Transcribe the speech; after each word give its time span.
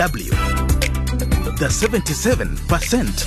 DW. 0.00 0.30
The 1.58 1.68
77%. 1.68 3.26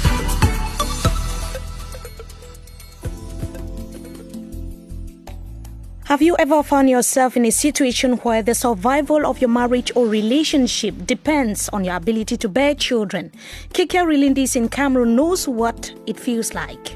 Have 6.05 6.23
you 6.23 6.35
ever 6.39 6.63
found 6.63 6.89
yourself 6.89 7.37
in 7.37 7.45
a 7.45 7.51
situation 7.51 8.13
where 8.17 8.41
the 8.41 8.55
survival 8.55 9.27
of 9.27 9.39
your 9.39 9.51
marriage 9.51 9.91
or 9.95 10.07
relationship 10.07 11.05
depends 11.05 11.69
on 11.69 11.83
your 11.83 11.95
ability 11.95 12.37
to 12.37 12.49
bear 12.49 12.73
children? 12.73 13.31
Kikia 13.69 14.03
Rilindis 14.03 14.55
in 14.55 14.67
Cameroon 14.67 15.15
knows 15.15 15.47
what 15.47 15.93
it 16.07 16.19
feels 16.19 16.55
like. 16.55 16.95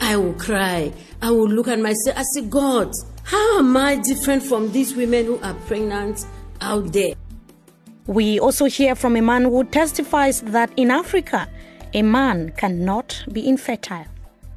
I 0.00 0.16
will 0.16 0.34
cry. 0.34 0.92
I 1.20 1.32
will 1.32 1.48
look 1.48 1.66
at 1.66 1.80
myself. 1.80 2.16
I 2.16 2.22
say, 2.32 2.42
God, 2.42 2.92
how 3.24 3.58
am 3.58 3.76
I 3.76 3.96
different 3.96 4.44
from 4.44 4.70
these 4.70 4.94
women 4.94 5.26
who 5.26 5.40
are 5.40 5.54
pregnant 5.66 6.24
out 6.60 6.92
there? 6.92 7.14
We 8.06 8.38
also 8.38 8.66
hear 8.66 8.94
from 8.94 9.16
a 9.16 9.20
man 9.20 9.42
who 9.44 9.64
testifies 9.64 10.40
that 10.42 10.70
in 10.76 10.92
Africa, 10.92 11.48
a 11.92 12.02
man 12.02 12.52
cannot 12.56 13.24
be 13.32 13.48
infertile. 13.48 14.06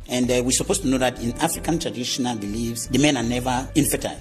And 0.08 0.30
uh, 0.30 0.42
we're 0.44 0.52
supposed 0.52 0.84
to 0.84 0.88
know 0.88 1.00
that 1.00 1.20
in 1.22 1.34
African 1.38 1.80
traditional 1.80 2.36
beliefs, 2.36 2.86
the 2.88 3.00
men 3.00 3.18
are 3.18 3.24
never 3.24 3.68
infertile. 3.74 4.20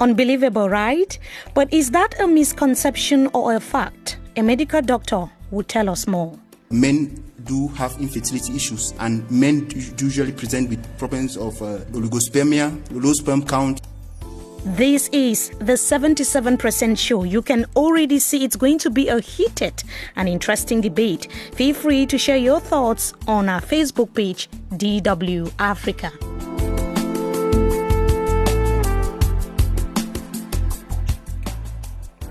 Unbelievable, 0.00 0.70
right? 0.70 1.18
But 1.54 1.72
is 1.72 1.90
that 1.90 2.18
a 2.18 2.26
misconception 2.26 3.28
or 3.34 3.54
a 3.54 3.60
fact? 3.60 4.18
A 4.36 4.42
medical 4.42 4.80
doctor 4.80 5.30
will 5.50 5.64
tell 5.64 5.90
us 5.90 6.06
more. 6.06 6.38
Men 6.70 7.22
do 7.44 7.68
have 7.68 7.94
infertility 8.00 8.56
issues, 8.56 8.94
and 9.00 9.30
men 9.30 9.68
usually 9.98 10.32
present 10.32 10.70
with 10.70 10.98
problems 10.98 11.36
of 11.36 11.60
uh, 11.60 11.78
oligospermia, 11.92 12.74
low 12.90 13.12
sperm 13.12 13.44
count. 13.44 13.82
This 14.64 15.08
is 15.08 15.50
the 15.58 15.72
77% 15.72 16.96
show. 16.96 17.24
You 17.24 17.42
can 17.42 17.66
already 17.74 18.20
see 18.20 18.44
it's 18.44 18.54
going 18.54 18.78
to 18.78 18.90
be 18.90 19.08
a 19.08 19.18
heated 19.18 19.82
and 20.14 20.28
interesting 20.28 20.80
debate. 20.80 21.26
Feel 21.54 21.74
free 21.74 22.06
to 22.06 22.16
share 22.16 22.36
your 22.36 22.60
thoughts 22.60 23.12
on 23.26 23.48
our 23.48 23.60
Facebook 23.60 24.14
page, 24.14 24.48
DW 24.70 25.52
Africa. 25.58 26.12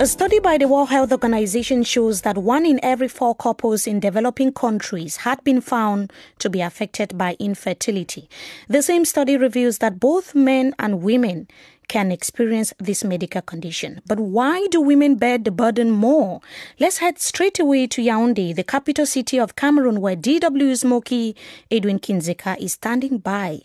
A 0.02 0.08
study 0.08 0.40
by 0.40 0.58
the 0.58 0.68
World 0.68 0.90
Health 0.90 1.12
Organization 1.12 1.84
shows 1.84 2.22
that 2.22 2.36
one 2.36 2.66
in 2.66 2.80
every 2.82 3.08
four 3.08 3.36
couples 3.36 3.86
in 3.86 4.00
developing 4.00 4.52
countries 4.52 5.18
had 5.18 5.44
been 5.44 5.62
found 5.62 6.12
to 6.40 6.50
be 6.50 6.60
affected 6.60 7.16
by 7.20 7.38
infertility. 7.38 8.28
The 8.68 8.82
same 8.82 9.06
study 9.06 9.38
reveals 9.38 9.78
that 9.78 10.00
both 10.00 10.34
men 10.34 10.74
and 10.80 11.04
women 11.04 11.48
can 11.88 12.12
experience 12.12 12.74
this 12.80 13.04
medical 13.04 13.44
condition. 13.44 14.02
But 14.08 14.20
why 14.20 14.66
do 14.72 14.82
women 14.82 15.18
bear 15.18 15.38
the 15.38 15.52
burden 15.52 15.92
more? 15.92 16.42
Let's 16.80 16.98
head 16.98 17.20
straight 17.20 17.60
away 17.60 17.86
to 17.86 18.02
Yaoundé, 18.02 18.56
the 18.56 18.64
capital 18.64 19.06
city 19.06 19.40
of 19.40 19.56
Cameroon, 19.56 20.02
where 20.02 20.16
DW's 20.16 20.84
Moki 20.84 21.36
Edwin 21.70 22.00
Kinzeka 22.00 22.58
is 22.60 22.74
standing 22.74 23.20
by 23.20 23.60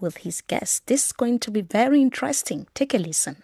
with 0.00 0.16
his 0.16 0.40
guests. 0.40 0.80
This 0.86 1.04
is 1.04 1.12
going 1.12 1.38
to 1.40 1.50
be 1.50 1.60
very 1.60 2.00
interesting. 2.00 2.66
Take 2.72 2.94
a 2.94 2.98
listen. 2.98 3.42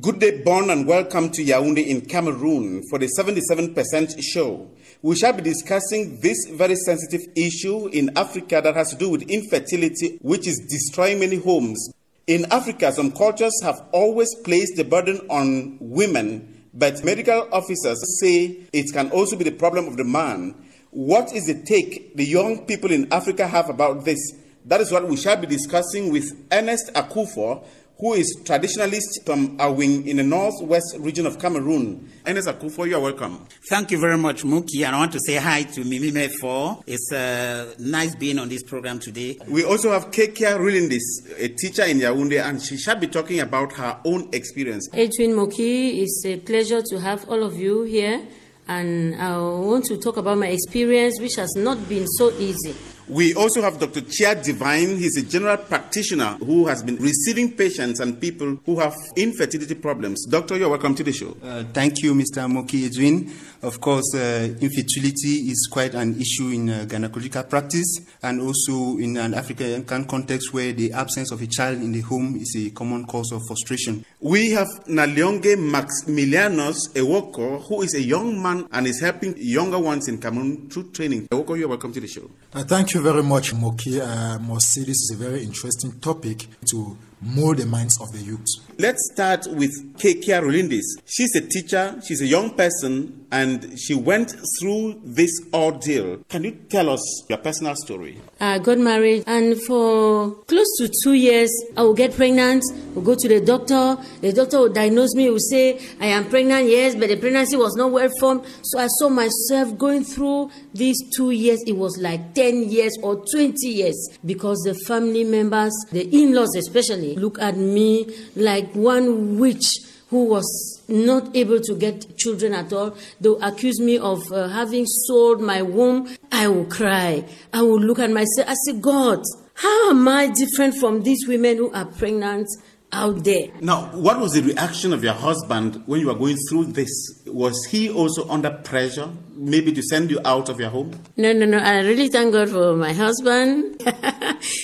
Good 0.00 0.18
day, 0.18 0.42
Bonn, 0.42 0.70
and 0.70 0.88
welcome 0.88 1.30
to 1.30 1.44
Yaoundé 1.44 1.86
in 1.86 2.00
Cameroon 2.00 2.82
for 2.90 2.98
the 2.98 3.06
77% 3.16 4.20
show. 4.20 4.68
We 5.02 5.14
shall 5.14 5.34
be 5.34 5.42
discussing 5.42 6.18
this 6.20 6.48
very 6.50 6.74
sensitive 6.74 7.20
issue 7.36 7.86
in 7.86 8.10
Africa 8.18 8.60
that 8.60 8.74
has 8.74 8.90
to 8.90 8.96
do 8.96 9.08
with 9.10 9.22
infertility, 9.30 10.18
which 10.20 10.48
is 10.48 10.58
destroying 10.68 11.20
many 11.20 11.36
homes. 11.36 11.92
In 12.26 12.44
Africa, 12.50 12.90
some 12.90 13.12
cultures 13.12 13.52
have 13.62 13.84
always 13.92 14.34
placed 14.42 14.74
the 14.74 14.82
burden 14.82 15.20
on 15.30 15.76
women, 15.78 16.64
but 16.74 17.04
medical 17.04 17.48
officers 17.52 18.02
say 18.20 18.66
it 18.72 18.92
can 18.92 19.12
also 19.12 19.36
be 19.36 19.44
the 19.44 19.52
problem 19.52 19.86
of 19.86 19.96
the 19.96 20.02
man. 20.02 20.56
What 20.90 21.32
is 21.32 21.46
the 21.46 21.62
take 21.62 22.16
the 22.16 22.24
young 22.24 22.66
people 22.66 22.90
in 22.90 23.12
Africa 23.12 23.46
have 23.46 23.68
about 23.70 24.04
this? 24.04 24.18
That 24.64 24.80
is 24.80 24.90
what 24.90 25.06
we 25.06 25.16
shall 25.16 25.36
be 25.36 25.46
discussing 25.46 26.10
with 26.10 26.32
Ernest 26.50 26.90
Akufo, 26.94 27.64
who 27.98 28.14
is 28.14 28.36
traditionalist 28.42 29.24
from 29.24 29.56
Awing 29.58 30.06
in 30.06 30.16
the 30.16 30.22
northwest 30.22 30.96
region 30.98 31.26
of 31.26 31.38
Cameroon. 31.38 32.10
Ernest 32.26 32.48
Akufo, 32.48 32.88
you 32.88 32.96
are 32.96 33.00
welcome. 33.00 33.46
Thank 33.68 33.92
you 33.92 33.98
very 34.00 34.18
much, 34.18 34.44
Moki. 34.44 34.84
And 34.84 34.96
I 34.96 34.98
want 34.98 35.12
to 35.12 35.20
say 35.24 35.36
hi 35.36 35.62
to 35.62 35.84
Mimi 35.84 36.10
Mefo. 36.10 36.82
It's 36.86 37.12
uh, 37.12 37.72
nice 37.78 38.14
being 38.16 38.38
on 38.38 38.48
this 38.48 38.62
program 38.64 38.98
today. 38.98 39.38
We 39.46 39.64
also 39.64 39.92
have 39.92 40.10
Kekia 40.10 40.58
Rilindis, 40.58 41.38
a 41.38 41.48
teacher 41.48 41.84
in 41.84 41.98
Yaoundé, 41.98 42.42
and 42.42 42.60
she 42.60 42.76
shall 42.76 42.96
be 42.96 43.06
talking 43.06 43.40
about 43.40 43.72
her 43.74 44.00
own 44.04 44.28
experience. 44.32 44.88
Edwin 44.92 45.34
Moki, 45.34 46.02
it's 46.02 46.24
a 46.26 46.38
pleasure 46.38 46.82
to 46.82 47.00
have 47.00 47.28
all 47.28 47.42
of 47.44 47.56
you 47.56 47.84
here. 47.84 48.26
And 48.66 49.14
I 49.16 49.38
want 49.38 49.84
to 49.86 49.98
talk 49.98 50.16
about 50.16 50.38
my 50.38 50.48
experience, 50.48 51.20
which 51.20 51.36
has 51.36 51.54
not 51.54 51.88
been 51.88 52.06
so 52.06 52.32
easy. 52.38 52.74
We 53.08 53.34
also 53.34 53.60
have 53.60 53.78
Dr. 53.78 54.00
Chia 54.00 54.34
Divine. 54.34 54.96
He's 54.96 55.18
a 55.18 55.22
general 55.22 55.58
practitioner 55.58 56.38
who 56.38 56.66
has 56.66 56.82
been 56.82 56.96
receiving 56.96 57.52
patients 57.52 58.00
and 58.00 58.18
people 58.18 58.58
who 58.64 58.80
have 58.80 58.94
infertility 59.14 59.74
problems. 59.74 60.24
Doctor, 60.24 60.56
you're 60.56 60.70
welcome 60.70 60.94
to 60.94 61.04
the 61.04 61.12
show. 61.12 61.36
Uh, 61.42 61.64
thank 61.74 62.02
you, 62.02 62.14
Mr. 62.14 62.50
Moki 62.50 62.86
Edwin. 62.86 63.30
Of 63.62 63.80
course, 63.80 64.14
uh, 64.14 64.54
infertility 64.60 65.50
is 65.50 65.68
quite 65.70 65.94
an 65.94 66.20
issue 66.20 66.48
in 66.48 66.70
uh, 66.70 66.86
gynecological 66.88 67.48
practice 67.48 68.00
and 68.22 68.40
also 68.40 68.98
in 68.98 69.16
an 69.16 69.34
African 69.34 69.84
context 69.84 70.52
where 70.54 70.72
the 70.72 70.92
absence 70.92 71.30
of 71.30 71.42
a 71.42 71.46
child 71.46 71.82
in 71.82 71.92
the 71.92 72.00
home 72.00 72.36
is 72.36 72.54
a 72.56 72.70
common 72.70 73.06
cause 73.06 73.32
of 73.32 73.42
frustration. 73.46 74.04
We 74.20 74.50
have 74.52 74.68
Nalionge 74.86 75.56
Maximilianos 75.56 76.92
Ewoko, 76.94 77.66
who 77.66 77.82
is 77.82 77.94
a 77.94 78.02
young 78.02 78.42
man 78.42 78.66
and 78.72 78.86
is 78.86 79.00
helping 79.00 79.34
younger 79.36 79.78
ones 79.78 80.08
in 80.08 80.18
Cameroon 80.18 80.68
through 80.70 80.90
training. 80.92 81.28
Ewoko, 81.28 81.58
you're 81.58 81.68
welcome 81.68 81.92
to 81.92 82.00
the 82.00 82.08
show. 82.08 82.30
Uh, 82.52 82.64
thank 82.94 83.04
you 83.06 83.12
very 83.12 83.24
much, 83.24 83.52
Moki. 83.54 84.00
Uh, 84.00 84.38
Say 84.60 84.82
this 84.82 85.02
is 85.02 85.10
a 85.14 85.16
very 85.16 85.42
interesting 85.42 85.98
topic 85.98 86.46
to 86.70 86.96
mold 87.24 87.58
the 87.58 87.66
minds 87.66 88.00
of 88.00 88.12
the 88.12 88.18
youth. 88.18 88.46
Let's 88.78 89.10
start 89.12 89.46
with 89.46 89.72
Kekia 89.98 90.42
Rolindis. 90.42 90.82
She's 91.06 91.34
a 91.36 91.40
teacher, 91.40 92.00
she's 92.06 92.20
a 92.20 92.26
young 92.26 92.50
person, 92.50 93.26
and 93.30 93.78
she 93.78 93.94
went 93.94 94.34
through 94.60 95.00
this 95.04 95.30
ordeal. 95.52 96.18
Can 96.28 96.44
you 96.44 96.52
tell 96.68 96.90
us 96.90 97.24
your 97.28 97.38
personal 97.38 97.74
story? 97.76 98.20
I 98.40 98.58
got 98.58 98.78
married, 98.78 99.24
and 99.26 99.60
for 99.62 100.32
close 100.46 100.76
to 100.78 100.90
two 101.02 101.14
years, 101.14 101.50
I 101.76 101.82
will 101.82 101.94
get 101.94 102.14
pregnant, 102.14 102.64
will 102.94 103.02
go 103.02 103.14
to 103.14 103.28
the 103.28 103.40
doctor, 103.40 103.96
the 104.20 104.32
doctor 104.32 104.58
will 104.58 104.72
diagnose 104.72 105.14
me, 105.14 105.30
will 105.30 105.38
say, 105.38 105.80
I 106.00 106.06
am 106.06 106.28
pregnant, 106.28 106.68
yes, 106.68 106.94
but 106.94 107.08
the 107.08 107.16
pregnancy 107.16 107.56
was 107.56 107.74
not 107.76 107.92
well 107.92 108.10
formed. 108.18 108.44
So 108.62 108.78
I 108.78 108.88
saw 108.88 109.08
myself 109.08 109.76
going 109.78 110.04
through 110.04 110.50
these 110.72 110.98
two 111.16 111.30
years. 111.30 111.62
It 111.66 111.76
was 111.76 111.96
like 111.98 112.34
10 112.34 112.68
years 112.68 112.96
or 113.02 113.24
20 113.32 113.66
years 113.66 114.18
because 114.24 114.60
the 114.62 114.74
family 114.86 115.24
members, 115.24 115.72
the 115.92 116.02
in 116.02 116.34
laws 116.34 116.54
especially, 116.56 117.13
look 117.16 117.38
at 117.40 117.56
me 117.56 118.14
like 118.36 118.72
one 118.74 119.38
witch 119.38 119.66
who 120.10 120.26
was 120.26 120.82
not 120.88 121.34
able 121.34 121.60
to 121.60 121.74
get 121.74 122.16
children 122.16 122.54
at 122.54 122.72
all. 122.72 122.96
They 123.20 123.28
will 123.28 123.42
accuse 123.42 123.80
me 123.80 123.98
of 123.98 124.30
uh, 124.30 124.48
having 124.48 124.86
sold 124.86 125.40
my 125.40 125.62
womb. 125.62 126.14
I 126.30 126.46
will 126.48 126.66
cry. 126.66 127.24
I 127.52 127.62
will 127.62 127.80
look 127.80 127.98
at 127.98 128.10
myself. 128.10 128.48
I 128.48 128.54
say, 128.66 128.78
God, 128.78 129.22
how 129.54 129.90
am 129.90 130.06
I 130.06 130.28
different 130.28 130.76
from 130.76 131.02
these 131.02 131.26
women 131.26 131.56
who 131.56 131.72
are 131.72 131.86
pregnant 131.86 132.48
out 132.92 133.24
there? 133.24 133.48
Now, 133.60 133.86
what 133.86 134.20
was 134.20 134.32
the 134.32 134.42
reaction 134.42 134.92
of 134.92 135.02
your 135.02 135.14
husband 135.14 135.82
when 135.86 136.00
you 136.00 136.06
were 136.06 136.14
going 136.14 136.36
through 136.48 136.66
this? 136.66 136.90
Was 137.26 137.64
he 137.66 137.90
also 137.90 138.28
under 138.28 138.50
pressure, 138.50 139.10
maybe 139.34 139.72
to 139.72 139.82
send 139.82 140.10
you 140.10 140.20
out 140.24 140.48
of 140.48 140.60
your 140.60 140.70
home? 140.70 140.92
No, 141.16 141.32
no, 141.32 141.46
no. 141.46 141.58
I 141.58 141.80
really 141.80 142.08
thank 142.08 142.32
God 142.32 142.50
for 142.50 142.76
my 142.76 142.92
husband. 142.92 143.82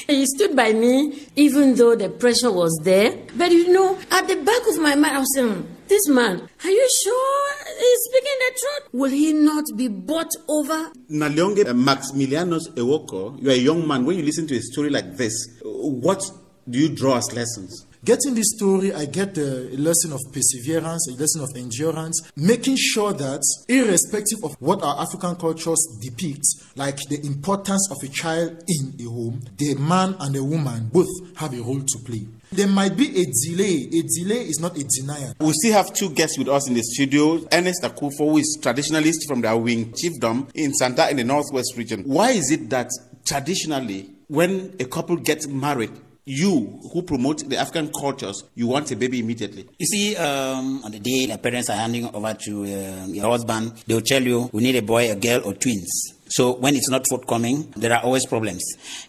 he 0.07 0.27
stood 0.27 0.55
by 0.57 0.73
me, 0.73 1.27
even 1.37 1.75
though 1.75 1.95
the 1.97 2.09
pressure 2.09 2.53
was 2.53 2.79
there. 2.83 3.17
But 3.37 3.51
you 3.51 3.73
know, 3.73 3.99
at 4.11 4.29
the 4.29 4.37
back 4.37 4.63
of 4.69 4.81
my 4.81 4.95
mind, 4.95 5.17
I 5.17 5.19
was 5.21 5.35
saying, 5.35 5.67
this 5.89 6.07
man, 6.09 6.49
are 6.65 6.71
you 6.71 6.89
sure 7.03 7.55
he's 7.79 7.99
speaking 8.05 8.39
the 8.39 8.59
truth? 8.61 8.89
Will 8.93 9.11
he 9.11 9.33
not 9.33 9.65
be 9.77 9.89
bought 9.89 10.31
over? 10.49 10.91
Nalionge 11.11 11.67
eh, 11.67 11.73
Maximilianos 11.73 12.69
Ewoko, 12.77 13.37
you're 13.43 13.53
a 13.53 13.57
young 13.57 13.87
man. 13.89 14.05
When 14.05 14.17
you 14.17 14.23
listen 14.25 14.47
to 14.47 14.57
a 14.57 14.61
story 14.63 14.91
like 14.91 15.17
this, 15.17 15.33
what 15.65 16.23
do 16.69 16.79
you 16.79 16.89
draw 16.95 17.17
as 17.17 17.33
lessons? 17.33 17.87
Getting 18.03 18.35
this 18.35 18.57
story, 18.57 18.95
I 18.95 19.05
get 19.05 19.37
a 19.37 19.69
lesson 19.77 20.13
of 20.15 20.21
perseverance, 20.33 21.07
a 21.09 21.21
lesson 21.21 21.43
of 21.43 21.51
endurance, 21.55 22.31
making 22.35 22.77
sure 22.79 23.13
that, 23.13 23.43
irrespective 23.69 24.43
of 24.43 24.57
what 24.59 24.83
our 24.83 25.03
African 25.03 25.37
cultures 25.37 25.87
depict, 26.01 26.47
like 26.77 26.97
the 27.11 27.21
importance 27.27 27.91
of 27.91 27.99
a 28.03 28.09
child 28.09 28.65
in 28.69 28.95
a 29.07 29.11
home, 29.11 29.43
the 29.59 29.75
man 29.75 30.17
and 30.19 30.35
the 30.35 30.43
woman 30.43 30.89
both 30.91 31.11
have 31.37 31.53
a 31.53 31.61
role 31.61 31.81
to 31.81 31.99
play. 32.07 32.27
There 32.51 32.67
might 32.67 32.97
be 32.97 33.09
a 33.21 33.27
delay. 33.27 33.87
A 33.93 34.03
delay 34.03 34.49
is 34.49 34.61
not 34.61 34.79
a 34.79 34.85
denial. 34.85 35.35
We 35.39 35.53
still 35.53 35.75
have 35.75 35.93
two 35.93 36.09
guests 36.09 36.39
with 36.39 36.49
us 36.49 36.69
in 36.69 36.75
the 36.75 36.83
studio. 36.83 37.47
Ernest 37.53 37.83
Akufo, 37.83 38.31
who 38.31 38.39
is 38.39 38.59
traditionalist 38.63 39.29
from 39.29 39.43
the 39.43 39.49
Awing 39.49 39.93
chiefdom 39.93 40.51
in 40.55 40.73
Santa 40.73 41.11
in 41.11 41.19
the 41.19 41.25
northwest 41.25 41.77
region. 41.77 42.05
Why 42.05 42.31
is 42.31 42.51
it 42.51 42.71
that 42.71 42.89
traditionally, 43.27 44.11
when 44.29 44.75
a 44.81 44.87
couple 44.87 45.17
gets 45.17 45.47
married, 45.47 45.93
you 46.25 46.81
who 46.93 47.03
promote 47.03 47.49
the 47.49 47.57
African 47.57 47.91
cultures, 47.93 48.45
you 48.55 48.67
want 48.67 48.91
a 48.91 48.97
baby 48.97 49.21
immediately? 49.21 49.67
You 49.79 49.87
see, 49.87 50.17
um, 50.17 50.85
on 50.85 50.93
the 50.93 51.01
day 51.01 51.27
the 51.27 51.39
parents 51.39 51.71
are 51.71 51.77
handing 51.77 52.13
over 52.15 52.35
to 52.35 52.63
uh, 52.65 53.07
your 53.07 53.31
husband, 53.31 53.73
they'll 53.87 54.01
tell 54.01 54.23
you, 54.23 54.51
we 54.53 54.63
need 54.63 54.77
a 54.77 54.83
boy, 54.83 55.11
a 55.11 55.17
girl, 55.17 55.43
or 55.45 55.55
twins. 55.55 56.15
So 56.31 56.53
when 56.55 56.77
it's 56.77 56.89
not 56.89 57.07
forthcoming, 57.09 57.73
there 57.77 57.93
are 57.93 58.03
always 58.03 58.25
problems. 58.25 58.63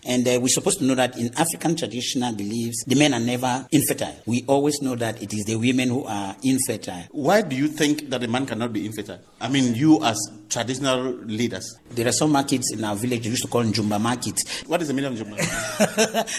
And 0.05 0.27
uh, 0.27 0.39
we're 0.41 0.47
supposed 0.47 0.79
to 0.79 0.85
know 0.85 0.95
that 0.95 1.17
in 1.17 1.31
African 1.37 1.75
traditional 1.75 2.33
beliefs, 2.33 2.83
the 2.85 2.95
men 2.95 3.13
are 3.13 3.19
never 3.19 3.67
infertile. 3.71 4.15
We 4.25 4.43
always 4.47 4.81
know 4.81 4.95
that 4.95 5.21
it 5.21 5.31
is 5.33 5.45
the 5.45 5.55
women 5.55 5.89
who 5.89 6.03
are 6.05 6.35
infertile. 6.43 7.03
Why 7.11 7.43
do 7.43 7.55
you 7.55 7.67
think 7.67 8.09
that 8.09 8.23
a 8.23 8.27
man 8.27 8.45
cannot 8.47 8.73
be 8.73 8.85
infertile? 8.85 9.19
I 9.39 9.49
mean, 9.49 9.75
you 9.75 10.03
as 10.03 10.17
traditional 10.49 11.01
leaders. 11.25 11.77
There 11.91 12.07
are 12.07 12.11
some 12.11 12.31
markets 12.31 12.73
in 12.73 12.83
our 12.83 12.95
village 12.95 13.23
we 13.23 13.29
used 13.31 13.43
to 13.43 13.47
call 13.47 13.63
Njumba 13.63 13.99
market. 14.01 14.43
What 14.67 14.81
is 14.81 14.87
the 14.89 14.93
meaning 14.93 15.13
of 15.13 15.19
Njumba? 15.19 15.37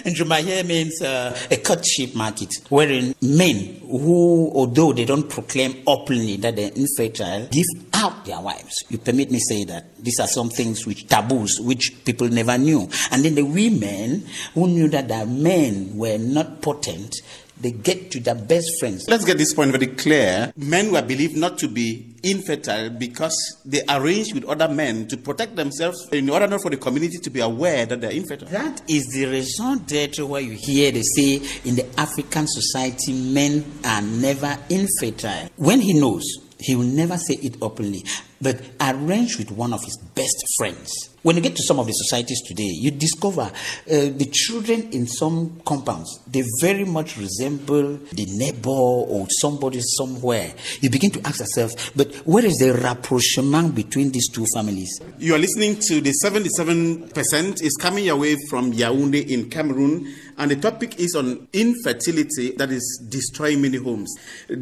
Njumba 0.04 0.40
here 0.40 0.64
means 0.64 1.00
uh, 1.00 1.36
a 1.50 1.56
courtship 1.56 2.14
market, 2.14 2.50
wherein 2.68 3.14
men 3.22 3.80
who, 3.80 4.50
although 4.54 4.92
they 4.92 5.04
don't 5.04 5.28
proclaim 5.28 5.82
openly 5.86 6.36
that 6.36 6.56
they're 6.56 6.72
infertile, 6.74 7.46
give 7.50 7.66
out 8.02 8.24
their 8.24 8.40
wives. 8.40 8.74
You 8.90 8.98
permit 8.98 9.30
me 9.30 9.38
say 9.38 9.64
that 9.64 9.96
these 9.96 10.18
are 10.20 10.26
some 10.26 10.50
things 10.50 10.86
which 10.86 11.06
taboos 11.06 11.60
which 11.60 12.04
people 12.04 12.28
never 12.28 12.58
knew. 12.58 12.88
And 13.10 13.24
then 13.24 13.34
the 13.34 13.44
women 13.44 14.26
who 14.54 14.66
knew 14.66 14.88
that 14.88 15.08
their 15.08 15.26
men 15.26 15.96
were 15.96 16.18
not 16.18 16.60
potent, 16.60 17.14
they 17.60 17.70
get 17.70 18.10
to 18.10 18.20
their 18.20 18.34
best 18.34 18.68
friends. 18.80 19.06
Let's 19.08 19.24
get 19.24 19.38
this 19.38 19.54
point 19.54 19.70
very 19.70 19.86
clear. 19.86 20.52
Men 20.56 20.90
were 20.90 21.02
believed 21.02 21.36
not 21.36 21.58
to 21.58 21.68
be 21.68 22.12
infertile 22.24 22.90
because 22.90 23.62
they 23.64 23.82
arranged 23.88 24.34
with 24.34 24.44
other 24.46 24.68
men 24.68 25.06
to 25.08 25.16
protect 25.16 25.54
themselves 25.54 26.08
in 26.12 26.28
order 26.28 26.48
not 26.48 26.60
for 26.60 26.70
the 26.70 26.76
community 26.76 27.18
to 27.18 27.30
be 27.30 27.40
aware 27.40 27.86
that 27.86 28.00
they're 28.00 28.10
infertile. 28.10 28.48
That 28.48 28.82
is 28.88 29.06
the 29.12 29.26
reason 29.26 29.84
that 29.86 30.18
where 30.18 30.40
you 30.40 30.56
hear 30.58 30.90
they 30.90 31.02
say 31.02 31.36
in 31.64 31.76
the 31.76 31.86
African 32.00 32.46
society 32.48 33.12
men 33.12 33.64
are 33.84 34.02
never 34.02 34.58
infertile. 34.68 35.48
When 35.56 35.80
he 35.80 35.98
knows, 35.98 36.24
he 36.64 36.74
will 36.74 36.84
never 36.84 37.16
say 37.16 37.34
it 37.34 37.56
openly, 37.60 38.04
but 38.40 38.60
arrange 38.80 39.38
with 39.38 39.50
one 39.50 39.72
of 39.72 39.84
his 39.84 39.96
best 40.14 40.44
friends. 40.56 41.11
When 41.22 41.36
you 41.36 41.42
get 41.42 41.54
to 41.54 41.62
some 41.62 41.78
of 41.78 41.86
the 41.86 41.92
societies 41.92 42.42
today, 42.42 42.64
you 42.66 42.90
discover 42.90 43.42
uh, 43.42 43.50
the 43.86 44.28
children 44.32 44.90
in 44.90 45.06
some 45.06 45.60
compounds, 45.64 46.18
they 46.26 46.42
very 46.60 46.84
much 46.84 47.16
resemble 47.16 47.96
the 48.12 48.26
neighbor 48.26 48.70
or 48.70 49.28
somebody 49.30 49.78
somewhere. 49.82 50.52
You 50.80 50.90
begin 50.90 51.12
to 51.12 51.24
ask 51.24 51.38
yourself, 51.38 51.92
but 51.94 52.12
where 52.26 52.44
is 52.44 52.56
the 52.58 52.74
rapprochement 52.74 53.72
between 53.72 54.10
these 54.10 54.28
two 54.30 54.46
families? 54.52 55.00
You 55.18 55.36
are 55.36 55.38
listening 55.38 55.76
to 55.88 56.00
the 56.00 56.12
77% 56.24 57.62
is 57.62 57.76
coming 57.80 58.04
your 58.06 58.16
way 58.16 58.36
from 58.50 58.72
Yaoundé 58.72 59.28
in 59.28 59.48
Cameroon, 59.48 60.12
and 60.38 60.50
the 60.50 60.56
topic 60.56 60.98
is 60.98 61.14
on 61.14 61.46
infertility 61.52 62.50
that 62.56 62.72
is 62.72 63.00
destroying 63.08 63.62
many 63.62 63.76
homes. 63.76 64.12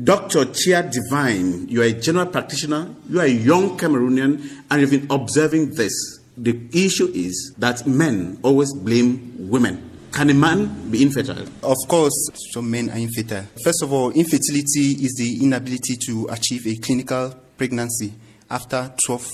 Dr. 0.05 0.45
Chia 0.53 0.83
Divine, 0.83 1.69
you 1.69 1.81
are 1.81 1.87
a 1.87 1.93
general 1.93 2.27
practitioner, 2.27 2.95
you 3.09 3.19
are 3.19 3.25
a 3.25 3.29
young 3.29 3.79
Cameroonian, 3.79 4.63
and 4.71 4.81
you've 4.81 4.91
been 4.91 5.07
observing 5.11 5.75
this. 5.75 6.20
The 6.37 6.59
issue 6.73 7.11
is 7.15 7.55
that 7.59 7.87
men 7.87 8.39
always 8.43 8.73
blame 8.73 9.49
women. 9.51 9.91
Can 10.13 10.31
a 10.31 10.35
man 10.35 10.91
be 10.91 11.03
infertile? 11.03 11.47
Of 11.63 11.77
course, 11.89 12.31
some 12.53 12.71
men 12.71 12.91
are 12.91 12.99
infertile. 12.99 13.45
First 13.63 13.83
of 13.83 13.93
all, 13.93 14.11
infertility 14.11 15.05
is 15.05 15.15
the 15.19 15.39
inability 15.43 15.97
to 16.07 16.29
achieve 16.31 16.67
a 16.67 16.77
clinical 16.77 17.35
pregnancy 17.57 18.13
after 18.51 18.93
12 19.07 19.31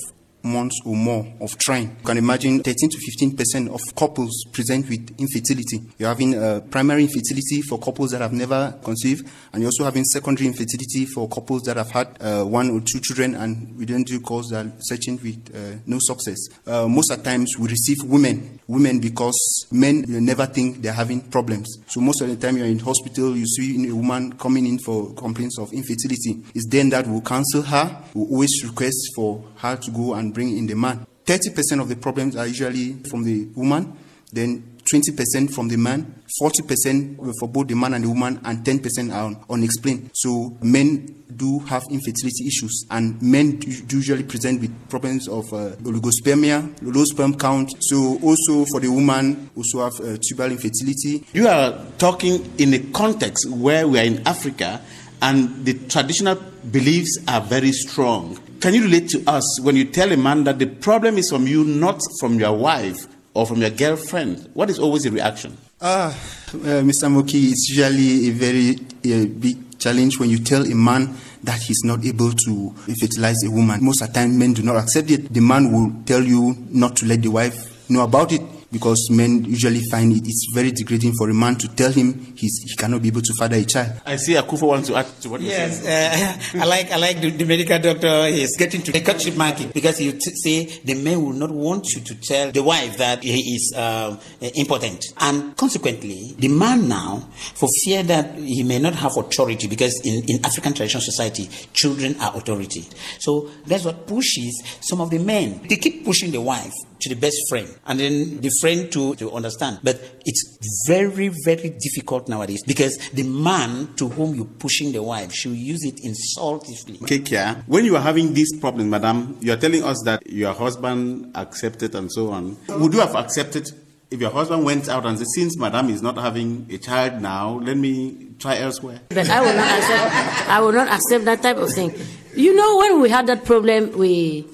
months 0.46 0.80
or 0.84 0.96
more 0.96 1.26
of 1.40 1.56
trying. 1.58 1.88
You 1.98 2.04
can 2.04 2.18
imagine 2.18 2.62
13 2.62 2.90
to 2.90 2.98
15 2.98 3.36
percent 3.36 3.68
of 3.70 3.80
couples 3.94 4.44
present 4.52 4.88
with 4.88 5.14
infertility. 5.18 5.80
You're 5.98 6.08
having 6.08 6.34
uh, 6.34 6.60
primary 6.70 7.02
infertility 7.02 7.62
for 7.62 7.78
couples 7.78 8.10
that 8.12 8.20
have 8.20 8.32
never 8.32 8.74
conceived, 8.82 9.28
and 9.52 9.62
you're 9.62 9.68
also 9.68 9.84
having 9.84 10.04
secondary 10.04 10.46
infertility 10.46 11.06
for 11.06 11.28
couples 11.28 11.62
that 11.62 11.76
have 11.76 11.90
had 11.90 12.16
uh, 12.20 12.44
one 12.44 12.70
or 12.70 12.80
two 12.80 13.00
children 13.00 13.34
and 13.34 13.76
we 13.76 13.86
don't 13.86 14.04
due 14.04 14.20
course 14.20 14.52
are 14.52 14.70
searching 14.78 15.16
with 15.22 15.54
uh, 15.54 15.78
no 15.86 15.98
success. 16.00 16.38
Uh, 16.66 16.86
most 16.88 17.10
of 17.10 17.18
the 17.18 17.24
times 17.24 17.56
we 17.58 17.68
receive 17.68 18.02
women, 18.04 18.60
women 18.68 18.98
because 18.98 19.66
men 19.70 20.04
never 20.08 20.46
think 20.46 20.82
they're 20.82 20.92
having 20.92 21.20
problems. 21.20 21.78
So 21.88 22.00
most 22.00 22.20
of 22.20 22.28
the 22.28 22.36
time 22.36 22.56
you're 22.56 22.66
in 22.66 22.78
hospital, 22.78 23.36
you 23.36 23.46
see 23.46 23.88
a 23.88 23.94
woman 23.94 24.32
coming 24.34 24.66
in 24.66 24.78
for 24.78 25.14
complaints 25.14 25.58
of 25.58 25.72
infertility. 25.72 26.42
It's 26.54 26.66
then 26.68 26.90
that 26.90 27.06
we'll 27.06 27.20
counsel 27.20 27.62
her, 27.62 28.04
we'll 28.14 28.28
always 28.28 28.64
request 28.64 29.12
for 29.14 29.44
her 29.56 29.76
to 29.76 29.90
go 29.90 30.14
and 30.14 30.34
bring 30.34 30.56
in 30.56 30.66
the 30.66 30.74
man. 30.74 31.06
30% 31.24 31.80
of 31.80 31.88
the 31.88 31.96
problems 31.96 32.36
are 32.36 32.46
usually 32.46 32.94
from 33.10 33.24
the 33.24 33.48
woman, 33.56 33.96
then 34.32 34.75
20% 34.86 35.52
from 35.52 35.68
the 35.68 35.76
man, 35.76 36.22
40% 36.40 37.34
for 37.38 37.48
both 37.48 37.68
the 37.68 37.74
man 37.74 37.94
and 37.94 38.04
the 38.04 38.08
woman, 38.08 38.40
and 38.44 38.64
10% 38.64 39.12
are 39.12 39.36
unexplained. 39.50 40.10
So 40.14 40.56
men 40.62 41.24
do 41.34 41.58
have 41.60 41.82
infertility 41.90 42.46
issues, 42.46 42.86
and 42.90 43.20
men 43.20 43.60
usually 43.88 44.22
present 44.22 44.60
with 44.60 44.88
problems 44.88 45.28
of 45.28 45.52
uh, 45.52 45.74
oligospermia, 45.82 46.72
low 46.82 47.04
sperm 47.04 47.36
count. 47.36 47.72
So 47.80 48.18
also 48.22 48.64
for 48.66 48.80
the 48.80 48.88
woman, 48.88 49.50
also 49.56 49.84
have 49.84 50.00
uh, 50.00 50.16
tubal 50.22 50.52
infertility. 50.52 51.26
You 51.32 51.48
are 51.48 51.78
talking 51.98 52.52
in 52.58 52.74
a 52.74 52.78
context 52.92 53.50
where 53.50 53.88
we 53.88 53.98
are 53.98 54.04
in 54.04 54.26
Africa, 54.26 54.80
and 55.20 55.64
the 55.64 55.74
traditional 55.88 56.36
beliefs 56.70 57.18
are 57.26 57.40
very 57.40 57.72
strong. 57.72 58.38
Can 58.60 58.74
you 58.74 58.84
relate 58.84 59.08
to 59.10 59.22
us 59.26 59.60
when 59.60 59.76
you 59.76 59.84
tell 59.84 60.12
a 60.12 60.16
man 60.16 60.44
that 60.44 60.58
the 60.58 60.66
problem 60.66 61.18
is 61.18 61.30
from 61.30 61.46
you, 61.46 61.64
not 61.64 62.00
from 62.20 62.38
your 62.38 62.52
wife 62.56 63.06
or 63.36 63.46
from 63.46 63.60
your 63.60 63.70
girlfriend? 63.70 64.48
What 64.54 64.70
is 64.70 64.78
always 64.78 65.02
the 65.02 65.10
reaction? 65.10 65.56
Ah, 65.80 66.08
uh, 66.08 66.82
Mr. 66.82 67.10
Moki, 67.10 67.50
it's 67.52 67.68
usually 67.68 68.28
a 68.28 68.32
very 68.32 68.76
uh, 68.76 69.26
big 69.26 69.78
challenge 69.78 70.18
when 70.18 70.30
you 70.30 70.38
tell 70.38 70.64
a 70.64 70.74
man 70.74 71.14
that 71.44 71.60
he's 71.60 71.84
not 71.84 72.04
able 72.04 72.32
to 72.32 72.74
fertilize 72.98 73.36
a 73.44 73.50
woman. 73.50 73.84
Most 73.84 74.00
of 74.00 74.08
the 74.08 74.14
time, 74.14 74.38
men 74.38 74.54
do 74.54 74.62
not 74.62 74.76
accept 74.76 75.10
it. 75.10 75.32
The 75.32 75.40
man 75.40 75.70
will 75.70 75.92
tell 76.06 76.22
you 76.22 76.56
not 76.70 76.96
to 76.96 77.06
let 77.06 77.20
the 77.20 77.28
wife 77.28 77.88
know 77.90 78.02
about 78.02 78.32
it 78.32 78.40
because 78.76 79.08
men 79.10 79.42
usually 79.44 79.80
find 79.90 80.12
it 80.12 80.22
it's 80.26 80.48
very 80.52 80.70
degrading 80.70 81.14
for 81.14 81.30
a 81.30 81.34
man 81.34 81.56
to 81.56 81.66
tell 81.74 81.90
him 81.90 82.34
he's, 82.36 82.62
he 82.62 82.76
cannot 82.76 83.00
be 83.00 83.08
able 83.08 83.22
to 83.22 83.32
father 83.32 83.56
a 83.56 83.64
child. 83.64 84.00
I 84.04 84.16
see 84.16 84.34
Akufo 84.34 84.68
wants 84.68 84.88
to 84.88 84.96
add 84.96 85.06
to 85.22 85.30
what 85.30 85.40
yes, 85.40 85.82
you 85.82 86.60
uh, 86.60 86.62
I 86.64 86.66
like 86.66 86.90
I 86.90 86.96
like 86.96 87.20
the, 87.20 87.30
the, 87.30 87.44
medical 87.46 87.78
doctor 87.78 88.26
He's 88.26 88.56
getting 88.56 88.82
to 88.82 88.92
the 88.92 89.00
courtship 89.00 89.36
market 89.36 89.72
because 89.72 89.98
you 90.00 90.12
t- 90.12 90.34
say 90.34 90.64
the 90.84 90.94
man 90.94 91.22
will 91.22 91.32
not 91.32 91.50
want 91.50 91.86
you 91.94 92.02
to 92.02 92.14
tell 92.16 92.52
the 92.52 92.62
wife 92.62 92.98
that 92.98 93.22
he 93.22 93.54
is 93.54 93.72
uh, 93.74 94.16
impotent, 94.54 95.02
and 95.20 95.56
consequently, 95.56 96.34
the 96.38 96.48
man 96.48 96.86
now, 96.86 97.28
for 97.54 97.68
fear 97.84 98.02
that 98.02 98.36
he 98.36 98.62
may 98.62 98.78
not 98.78 98.94
have 98.94 99.16
authority, 99.16 99.68
because 99.68 100.00
in, 100.04 100.22
in 100.28 100.44
African 100.44 100.74
traditional 100.74 101.02
society, 101.02 101.48
children 101.72 102.16
are 102.20 102.36
authority. 102.36 102.84
So 103.18 103.50
that's 103.66 103.84
what 103.84 104.06
pushes 104.06 104.62
some 104.80 105.00
of 105.00 105.10
the 105.10 105.18
men. 105.18 105.62
They 105.68 105.76
keep 105.76 106.04
pushing 106.04 106.30
the 106.30 106.40
wife 106.40 106.72
to 107.00 107.08
the 107.08 107.14
best 107.14 107.36
friend 107.48 107.68
and 107.86 108.00
then 108.00 108.40
the 108.40 108.50
friend 108.60 108.90
to, 108.92 109.14
to 109.16 109.30
understand. 109.32 109.80
But 109.82 110.00
it's 110.24 110.58
very, 110.86 111.28
very 111.44 111.70
difficult 111.70 112.28
nowadays 112.28 112.62
because 112.66 112.98
the 113.10 113.22
man 113.22 113.94
to 113.96 114.08
whom 114.08 114.34
you're 114.34 114.44
pushing 114.44 114.92
the 114.92 115.02
wife 115.02 115.32
should 115.32 115.52
use 115.56 115.84
it 115.84 116.00
insultively. 116.04 116.98
Okay, 117.02 117.20
Kia, 117.20 117.64
when 117.66 117.84
you 117.84 117.96
are 117.96 118.02
having 118.02 118.34
this 118.34 118.56
problem, 118.58 118.90
madam, 118.90 119.36
you 119.40 119.52
are 119.52 119.56
telling 119.56 119.82
us 119.84 120.00
that 120.04 120.26
your 120.26 120.52
husband 120.52 121.32
accepted 121.34 121.94
and 121.94 122.10
so 122.12 122.30
on. 122.30 122.56
Would 122.68 122.94
you 122.94 123.00
have 123.00 123.14
accepted 123.14 123.70
if 124.10 124.20
your 124.20 124.30
husband 124.30 124.64
went 124.64 124.88
out 124.88 125.04
and 125.04 125.18
said, 125.18 125.26
since 125.34 125.58
madam 125.58 125.90
is 125.90 126.00
not 126.00 126.16
having 126.16 126.66
a 126.70 126.78
child 126.78 127.20
now, 127.20 127.58
let 127.58 127.76
me 127.76 128.28
try 128.38 128.56
elsewhere? 128.58 129.00
But 129.08 129.28
I 129.28 129.40
will 129.40 129.54
not 129.54 129.78
accept, 129.78 130.48
I 130.48 130.60
will 130.60 130.72
not 130.72 130.88
accept 130.88 131.24
that 131.24 131.42
type 131.42 131.56
of 131.56 131.72
thing. 131.72 131.92
You 132.34 132.54
know, 132.54 132.76
when 132.78 133.00
we 133.00 133.08
had 133.08 133.26
that 133.26 133.44
problem, 133.44 133.96
we 133.98 134.46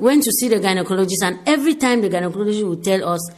went 0.00 0.24
to 0.24 0.32
see 0.32 0.48
the 0.48 0.56
gynecologist, 0.56 1.22
and 1.22 1.38
every 1.46 1.74
time 1.74 2.00
the 2.00 2.08
gynecologist 2.08 2.68
would 2.68 2.82
tell 2.82 3.08
us, 3.08 3.30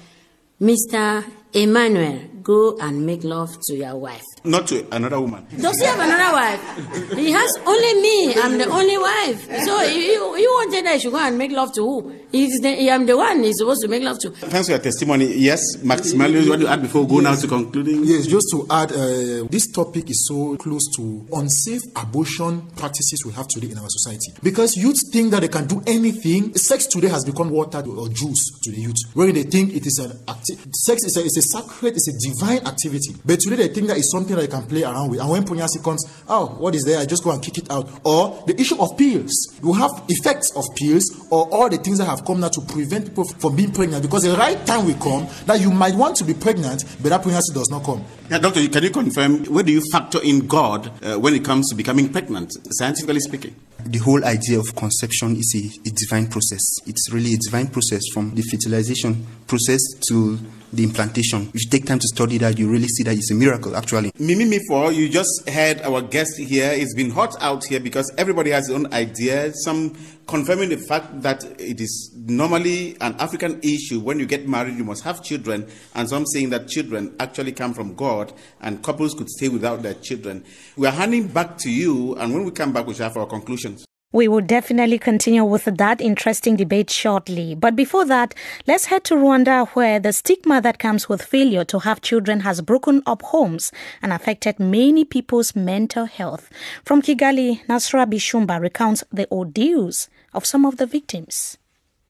Mr. 0.60 1.24
Emmanuel, 1.52 2.20
go 2.42 2.78
and 2.78 3.04
make 3.04 3.24
love 3.24 3.50
to 3.64 3.76
your 3.76 3.96
wife. 3.96 4.31
Not 4.44 4.66
to 4.68 4.84
another 4.94 5.20
woman. 5.20 5.46
Does 5.56 5.78
he 5.78 5.86
have 5.86 6.00
another 6.00 6.32
wife? 6.32 7.14
He 7.16 7.30
has 7.30 7.56
only 7.64 8.00
me. 8.02 8.34
I'm 8.34 8.58
the 8.58 8.66
only 8.68 8.98
wife. 8.98 9.40
So 9.64 9.82
you, 9.82 10.36
you 10.36 10.50
wanted 10.50 10.84
that 10.84 10.94
I 10.94 10.98
should 10.98 11.12
go 11.12 11.18
and 11.18 11.38
make 11.38 11.52
love 11.52 11.72
to 11.74 11.80
who? 11.80 12.12
He's 12.32 12.60
the, 12.60 12.90
I'm 12.90 13.06
the 13.06 13.16
one 13.16 13.44
he's 13.44 13.58
supposed 13.58 13.82
to 13.82 13.88
make 13.88 14.02
love 14.02 14.18
to. 14.20 14.30
Thanks 14.30 14.66
for 14.66 14.72
your 14.72 14.80
testimony. 14.80 15.26
Yes, 15.36 15.62
Maximilian, 15.84 16.42
you 16.44 16.50
want 16.50 16.62
to 16.62 16.68
add 16.68 16.82
before 16.82 17.02
we 17.04 17.10
go 17.16 17.20
now 17.20 17.36
to 17.36 17.46
concluding? 17.46 18.02
Yes, 18.04 18.26
just 18.26 18.48
to 18.50 18.66
add, 18.68 18.90
uh, 18.90 19.46
this 19.48 19.70
topic 19.70 20.10
is 20.10 20.26
so 20.26 20.56
close 20.56 20.88
to 20.96 21.24
unsafe 21.34 21.82
abortion 21.94 22.62
practices 22.76 23.22
we 23.24 23.32
have 23.32 23.46
today 23.46 23.70
in 23.70 23.78
our 23.78 23.88
society. 23.88 24.32
Because 24.42 24.76
youth 24.76 24.98
think 25.12 25.30
that 25.30 25.42
they 25.42 25.48
can 25.48 25.66
do 25.66 25.82
anything. 25.86 26.54
Sex 26.56 26.86
today 26.86 27.08
has 27.08 27.24
become 27.24 27.50
water 27.50 27.78
or 27.86 28.08
juice 28.08 28.50
to 28.62 28.72
the 28.72 28.80
youth, 28.80 28.96
where 29.14 29.30
they 29.30 29.44
think 29.44 29.74
it 29.74 29.86
is 29.86 29.98
an 29.98 30.18
acti- 30.26 30.56
sex 30.72 31.04
is 31.04 31.16
a, 31.16 31.20
is 31.20 31.36
a 31.36 31.42
sacred, 31.42 31.94
it's 31.94 32.08
a 32.08 32.18
divine 32.18 32.66
activity. 32.66 33.14
But 33.24 33.38
today 33.38 33.56
they 33.56 33.68
think 33.68 33.86
that 33.88 33.98
it's 33.98 34.10
something 34.10 34.31
something 34.32 34.48
that 34.48 34.56
you 34.56 34.60
can 34.60 34.68
play 34.68 34.82
around 34.84 35.10
with. 35.10 35.20
And 35.20 35.30
when 35.30 35.44
pregnancy 35.44 35.80
comes, 35.80 36.04
oh, 36.28 36.46
what 36.58 36.74
is 36.74 36.84
there? 36.84 36.98
I 37.00 37.06
just 37.06 37.22
go 37.24 37.30
and 37.30 37.42
kick 37.42 37.58
it 37.58 37.70
out. 37.70 37.88
Or 38.04 38.42
the 38.46 38.58
issue 38.60 38.80
of 38.80 38.96
pills. 38.96 39.32
You 39.62 39.72
have 39.74 39.90
effects 40.08 40.54
of 40.56 40.64
pills 40.76 41.26
or 41.30 41.48
all 41.52 41.68
the 41.68 41.78
things 41.78 41.98
that 41.98 42.06
have 42.06 42.24
come 42.24 42.40
now 42.40 42.48
to 42.48 42.60
prevent 42.60 43.06
people 43.06 43.24
from 43.24 43.56
being 43.56 43.72
pregnant 43.72 44.02
because 44.02 44.22
the 44.22 44.36
right 44.36 44.64
time 44.66 44.86
will 44.86 44.94
come 44.94 45.26
that 45.46 45.60
you 45.60 45.70
might 45.70 45.94
want 45.94 46.16
to 46.16 46.24
be 46.24 46.34
pregnant, 46.34 46.84
but 47.02 47.10
that 47.10 47.22
pregnancy 47.22 47.52
does 47.52 47.70
not 47.70 47.84
come. 47.84 48.04
Yeah, 48.30 48.38
doctor, 48.38 48.66
can 48.68 48.82
you 48.82 48.90
confirm 48.90 49.44
where 49.46 49.64
do 49.64 49.72
you 49.72 49.82
factor 49.92 50.20
in 50.22 50.46
God 50.46 50.90
uh, 51.04 51.18
when 51.18 51.34
it 51.34 51.44
comes 51.44 51.68
to 51.70 51.74
becoming 51.74 52.10
pregnant, 52.10 52.52
scientifically 52.70 53.20
speaking? 53.20 53.54
The 53.84 53.98
whole 53.98 54.24
idea 54.24 54.60
of 54.60 54.76
conception 54.76 55.36
is 55.36 55.54
a, 55.56 55.88
a 55.88 55.90
divine 55.90 56.28
process. 56.28 56.62
It's 56.86 57.10
really 57.12 57.34
a 57.34 57.38
divine 57.38 57.66
process 57.66 58.02
from 58.14 58.32
the 58.34 58.42
fertilization 58.42 59.26
process 59.48 59.80
to 60.08 60.38
the 60.72 60.82
implantation. 60.84 61.50
If 61.54 61.64
you 61.64 61.70
take 61.70 61.86
time 61.86 61.98
to 61.98 62.06
study 62.08 62.38
that, 62.38 62.58
you 62.58 62.68
really 62.70 62.88
see 62.88 63.02
that 63.04 63.14
it's 63.16 63.30
a 63.30 63.34
miracle, 63.34 63.76
actually. 63.76 64.12
Mimi 64.18 64.44
Mefo, 64.44 64.94
you 64.94 65.08
just 65.08 65.48
heard 65.48 65.80
our 65.82 66.00
guest 66.02 66.38
here. 66.38 66.70
It's 66.72 66.94
been 66.94 67.10
hot 67.10 67.34
out 67.40 67.64
here 67.64 67.80
because 67.80 68.12
everybody 68.16 68.50
has 68.50 68.68
their 68.68 68.76
own 68.76 68.92
idea. 68.92 69.52
Some 69.54 69.96
confirming 70.26 70.70
the 70.70 70.78
fact 70.78 71.22
that 71.22 71.44
it 71.60 71.80
is 71.80 72.12
normally 72.14 72.96
an 73.00 73.14
African 73.18 73.60
issue. 73.62 74.00
When 74.00 74.18
you 74.18 74.26
get 74.26 74.48
married, 74.48 74.76
you 74.76 74.84
must 74.84 75.04
have 75.04 75.22
children. 75.22 75.68
And 75.94 76.08
some 76.08 76.24
saying 76.26 76.50
that 76.50 76.68
children 76.68 77.14
actually 77.20 77.52
come 77.52 77.74
from 77.74 77.94
God 77.94 78.32
and 78.60 78.82
couples 78.82 79.14
could 79.14 79.28
stay 79.28 79.48
without 79.48 79.82
their 79.82 79.94
children. 79.94 80.44
We 80.76 80.86
are 80.86 80.92
handing 80.92 81.28
back 81.28 81.58
to 81.58 81.70
you. 81.70 82.14
And 82.16 82.32
when 82.32 82.44
we 82.44 82.50
come 82.50 82.72
back, 82.72 82.86
we 82.86 82.94
shall 82.94 83.08
have 83.08 83.16
our 83.16 83.26
conclusions. 83.26 83.84
We 84.12 84.28
will 84.28 84.42
definitely 84.42 84.98
continue 84.98 85.42
with 85.42 85.64
that 85.64 86.02
interesting 86.02 86.56
debate 86.56 86.90
shortly. 86.90 87.54
But 87.54 87.74
before 87.74 88.04
that, 88.04 88.34
let's 88.66 88.84
head 88.84 89.04
to 89.04 89.14
Rwanda, 89.14 89.68
where 89.68 89.98
the 89.98 90.12
stigma 90.12 90.60
that 90.60 90.78
comes 90.78 91.08
with 91.08 91.22
failure 91.22 91.64
to 91.64 91.78
have 91.78 92.02
children 92.02 92.40
has 92.40 92.60
broken 92.60 93.02
up 93.06 93.22
homes 93.22 93.72
and 94.02 94.12
affected 94.12 94.60
many 94.60 95.06
people's 95.06 95.56
mental 95.56 96.04
health. 96.04 96.50
From 96.84 97.00
Kigali, 97.00 97.64
Nasra 97.68 98.06
Bishumba 98.06 98.60
recounts 98.60 99.02
the 99.10 99.26
ordeals 99.30 100.10
of 100.34 100.44
some 100.44 100.66
of 100.66 100.76
the 100.76 100.84
victims. 100.86 101.56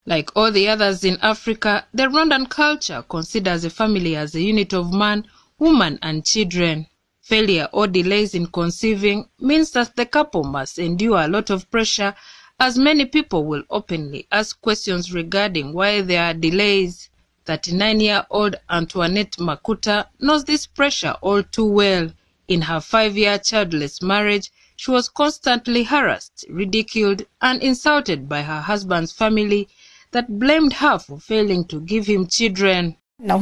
Like 0.04 0.30
all 0.34 0.50
the 0.50 0.68
others 0.68 1.04
in 1.04 1.18
Africa, 1.22 1.86
the 1.94 2.08
Rwandan 2.08 2.48
culture 2.48 3.04
considers 3.08 3.64
a 3.64 3.70
family 3.70 4.16
as 4.16 4.34
a 4.34 4.42
unit 4.42 4.74
of 4.74 4.92
man, 4.92 5.24
woman, 5.60 6.00
and 6.02 6.24
children. 6.24 6.88
Failure 7.22 7.68
or 7.72 7.86
delays 7.86 8.34
in 8.34 8.46
conceiving 8.46 9.28
means 9.38 9.70
that 9.70 9.96
the 9.96 10.04
couple 10.04 10.44
must 10.44 10.78
endure 10.78 11.20
a 11.20 11.28
lot 11.28 11.50
of 11.50 11.70
pressure 11.70 12.14
as 12.60 12.78
many 12.78 13.04
people 13.04 13.44
will 13.44 13.64
openly 13.70 14.26
ask 14.30 14.60
questions 14.60 15.12
regarding 15.12 15.72
why 15.72 16.00
there 16.00 16.22
are 16.22 16.34
delays. 16.34 17.10
39-year-old 17.46 18.56
Antoinette 18.70 19.36
Makuta 19.38 20.06
knows 20.20 20.44
this 20.44 20.66
pressure 20.66 21.16
all 21.22 21.42
too 21.42 21.64
well. 21.66 22.12
In 22.46 22.62
her 22.62 22.80
five-year 22.80 23.38
childless 23.38 24.00
marriage, 24.00 24.52
she 24.76 24.90
was 24.90 25.08
constantly 25.08 25.84
harassed, 25.84 26.44
ridiculed, 26.48 27.26
and 27.40 27.62
insulted 27.62 28.28
by 28.28 28.42
her 28.42 28.60
husband's 28.60 29.10
family 29.10 29.68
that 30.10 30.38
blamed 30.38 30.74
her 30.74 30.98
for 30.98 31.18
failing 31.18 31.64
to 31.64 31.80
give 31.80 32.06
him 32.06 32.26
children. 32.28 32.96
I 33.24 33.38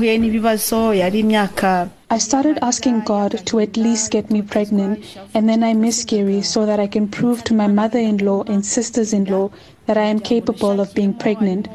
started 2.19 2.59
asking 2.61 3.01
God 3.01 3.47
to 3.47 3.61
at 3.61 3.79
least 3.79 4.11
get 4.11 4.31
me 4.31 4.43
pregnant, 4.43 5.19
and 5.33 5.49
then 5.49 5.65
I 5.65 5.73
miscarry 5.73 6.43
so 6.43 6.67
that 6.67 6.79
I 6.79 6.87
can 6.87 7.09
prove 7.09 7.43
to 7.45 7.55
my 7.55 7.67
mother 7.67 7.99
in 7.99 8.19
law 8.19 8.43
and 8.43 8.67
sisters 8.67 9.15
in 9.15 9.25
law 9.25 9.51
that 9.87 9.97
I 9.97 10.03
am 10.03 10.21
capable 10.21 10.81
of 10.81 10.93
being 10.93 11.15
pregnant. 11.15 11.67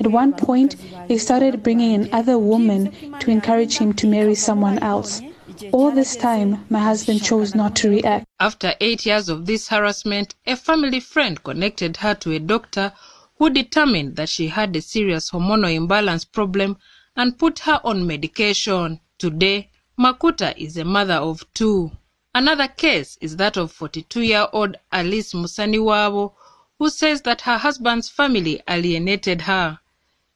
At 0.00 0.08
one 0.08 0.32
point, 0.32 0.74
they 1.06 1.18
started 1.18 1.62
bringing 1.62 1.92
in 1.92 2.12
other 2.12 2.36
women 2.36 2.90
to 3.20 3.30
encourage 3.30 3.78
him 3.78 3.92
to 3.92 4.08
marry 4.08 4.34
someone 4.34 4.80
else. 4.80 5.22
All 5.70 5.92
this 5.92 6.16
time, 6.16 6.64
my 6.68 6.80
husband 6.80 7.22
chose 7.22 7.54
not 7.54 7.76
to 7.76 7.90
react. 7.90 8.26
After 8.40 8.74
eight 8.80 9.06
years 9.06 9.28
of 9.28 9.46
this 9.46 9.68
harassment, 9.68 10.34
a 10.46 10.56
family 10.56 10.98
friend 10.98 11.40
connected 11.44 11.98
her 11.98 12.14
to 12.16 12.32
a 12.32 12.40
doctor 12.40 12.92
who 13.38 13.50
determined 13.50 14.16
that 14.16 14.30
she 14.30 14.48
had 14.48 14.74
a 14.74 14.80
serious 14.80 15.30
hormonal 15.30 15.72
imbalance 15.72 16.24
problem 16.24 16.76
and 17.16 17.38
put 17.38 17.60
her 17.60 17.80
on 17.84 18.06
medication. 18.06 19.00
Today, 19.18 19.70
Makuta 19.98 20.56
is 20.56 20.76
a 20.76 20.84
mother 20.84 21.14
of 21.14 21.44
two. 21.54 21.92
Another 22.34 22.68
case 22.68 23.18
is 23.20 23.36
that 23.36 23.56
of 23.56 23.72
42-year-old 23.72 24.76
Alice 24.90 25.34
Musaniwabo, 25.34 26.32
who 26.78 26.88
says 26.88 27.22
that 27.22 27.42
her 27.42 27.58
husband's 27.58 28.08
family 28.08 28.62
alienated 28.68 29.42
her. 29.42 29.78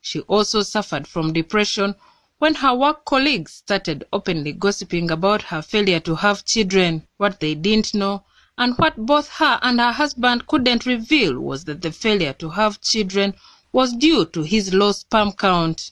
She 0.01 0.21
also 0.21 0.63
suffered 0.63 1.07
from 1.07 1.33
depression 1.33 1.95
when 2.39 2.57
her 2.57 2.75
work 2.75 3.05
colleagues 3.07 3.53
started 3.55 4.07
openly 4.13 4.53
gossiping 4.53 5.11
about 5.11 5.43
her 5.43 5.63
failure 5.63 6.01
to 6.01 6.15
have 6.17 6.45
children. 6.45 7.07
What 7.17 7.41
they 7.41 7.55
didn't 7.55 7.95
know 7.95 8.25
and 8.59 8.77
what 8.77 8.97
both 8.97 9.29
her 9.29 9.59
and 9.63 9.81
her 9.81 9.93
husband 9.93 10.47
couldn't 10.47 10.87
reveal 10.87 11.41
was 11.41 11.65
that 11.65 11.83
the 11.83 11.93
failure 11.93 12.35
to 12.35 12.51
have 12.51 12.81
children 12.81 13.35
was 13.77 13.93
due 13.93 14.25
to 14.25 14.41
his 14.43 14.73
low 14.73 14.91
sperm 14.91 15.31
count. 15.33 15.91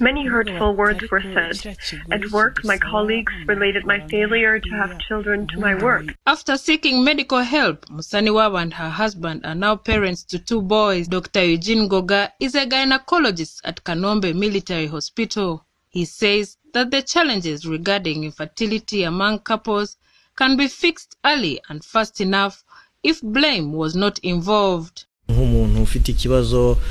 Many 0.00 0.24
hurtful 0.24 0.74
words 0.74 1.10
were 1.10 1.20
said. 1.20 1.76
At 2.10 2.30
work, 2.30 2.64
my 2.64 2.78
colleagues 2.78 3.34
related 3.46 3.84
my 3.84 4.00
failure 4.08 4.58
to 4.58 4.70
have 4.70 4.98
children 5.00 5.46
to 5.48 5.60
my 5.60 5.74
work. 5.74 6.16
After 6.26 6.56
seeking 6.56 7.04
medical 7.04 7.40
help, 7.40 7.84
Musaniwaba 7.90 8.62
and 8.62 8.72
her 8.72 8.88
husband 8.88 9.44
are 9.44 9.54
now 9.54 9.76
parents 9.76 10.22
to 10.30 10.38
two 10.38 10.62
boys. 10.62 11.08
Dr. 11.08 11.44
Eugene 11.44 11.88
Goga 11.88 12.32
is 12.40 12.54
a 12.54 12.64
gynecologist 12.64 13.60
at 13.64 13.84
Kanombe 13.84 14.34
Military 14.34 14.86
Hospital. 14.86 15.66
He 15.90 16.06
says 16.06 16.56
that 16.72 16.90
the 16.90 17.02
challenges 17.02 17.66
regarding 17.66 18.24
infertility 18.24 19.02
among 19.02 19.40
couples 19.40 19.98
can 20.36 20.56
be 20.56 20.68
fixed 20.68 21.18
early 21.22 21.60
and 21.68 21.84
fast 21.84 22.18
enough 22.18 22.64
if 23.02 23.20
blame 23.20 23.74
was 23.74 23.94
not 23.94 24.18
involved. 24.20 25.04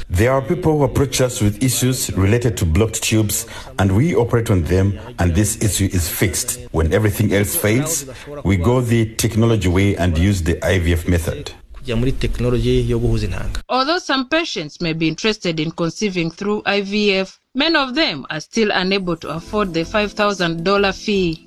There 0.09 0.31
are 0.31 0.41
people 0.41 0.77
who 0.77 0.83
approach 0.83 1.21
us 1.21 1.41
with 1.41 1.63
issues 1.63 2.11
related 2.13 2.55
to 2.57 2.65
blocked 2.65 3.03
tubes, 3.03 3.47
and 3.79 3.95
we 3.95 4.15
operate 4.15 4.51
on 4.51 4.63
them, 4.63 4.99
and 5.19 5.35
this 5.35 5.61
issue 5.63 5.89
is 5.91 6.07
fixed. 6.07 6.59
When 6.71 6.93
everything 6.93 7.33
else 7.33 7.55
fails, 7.55 8.05
we 8.43 8.57
go 8.57 8.81
the 8.81 9.15
technology 9.15 9.69
way 9.69 9.95
and 9.95 10.17
use 10.17 10.43
the 10.43 10.55
IVF 10.55 11.07
method. 11.07 11.51
Although 13.69 13.99
some 13.99 14.27
patients 14.29 14.81
may 14.81 14.93
be 14.93 15.07
interested 15.07 15.59
in 15.59 15.71
conceiving 15.71 16.29
through 16.29 16.61
IVF, 16.63 17.39
many 17.55 17.75
of 17.77 17.95
them 17.95 18.25
are 18.29 18.41
still 18.41 18.71
unable 18.71 19.15
to 19.17 19.29
afford 19.29 19.73
the 19.73 19.83
$5,000 19.85 20.93
fee. 20.93 21.46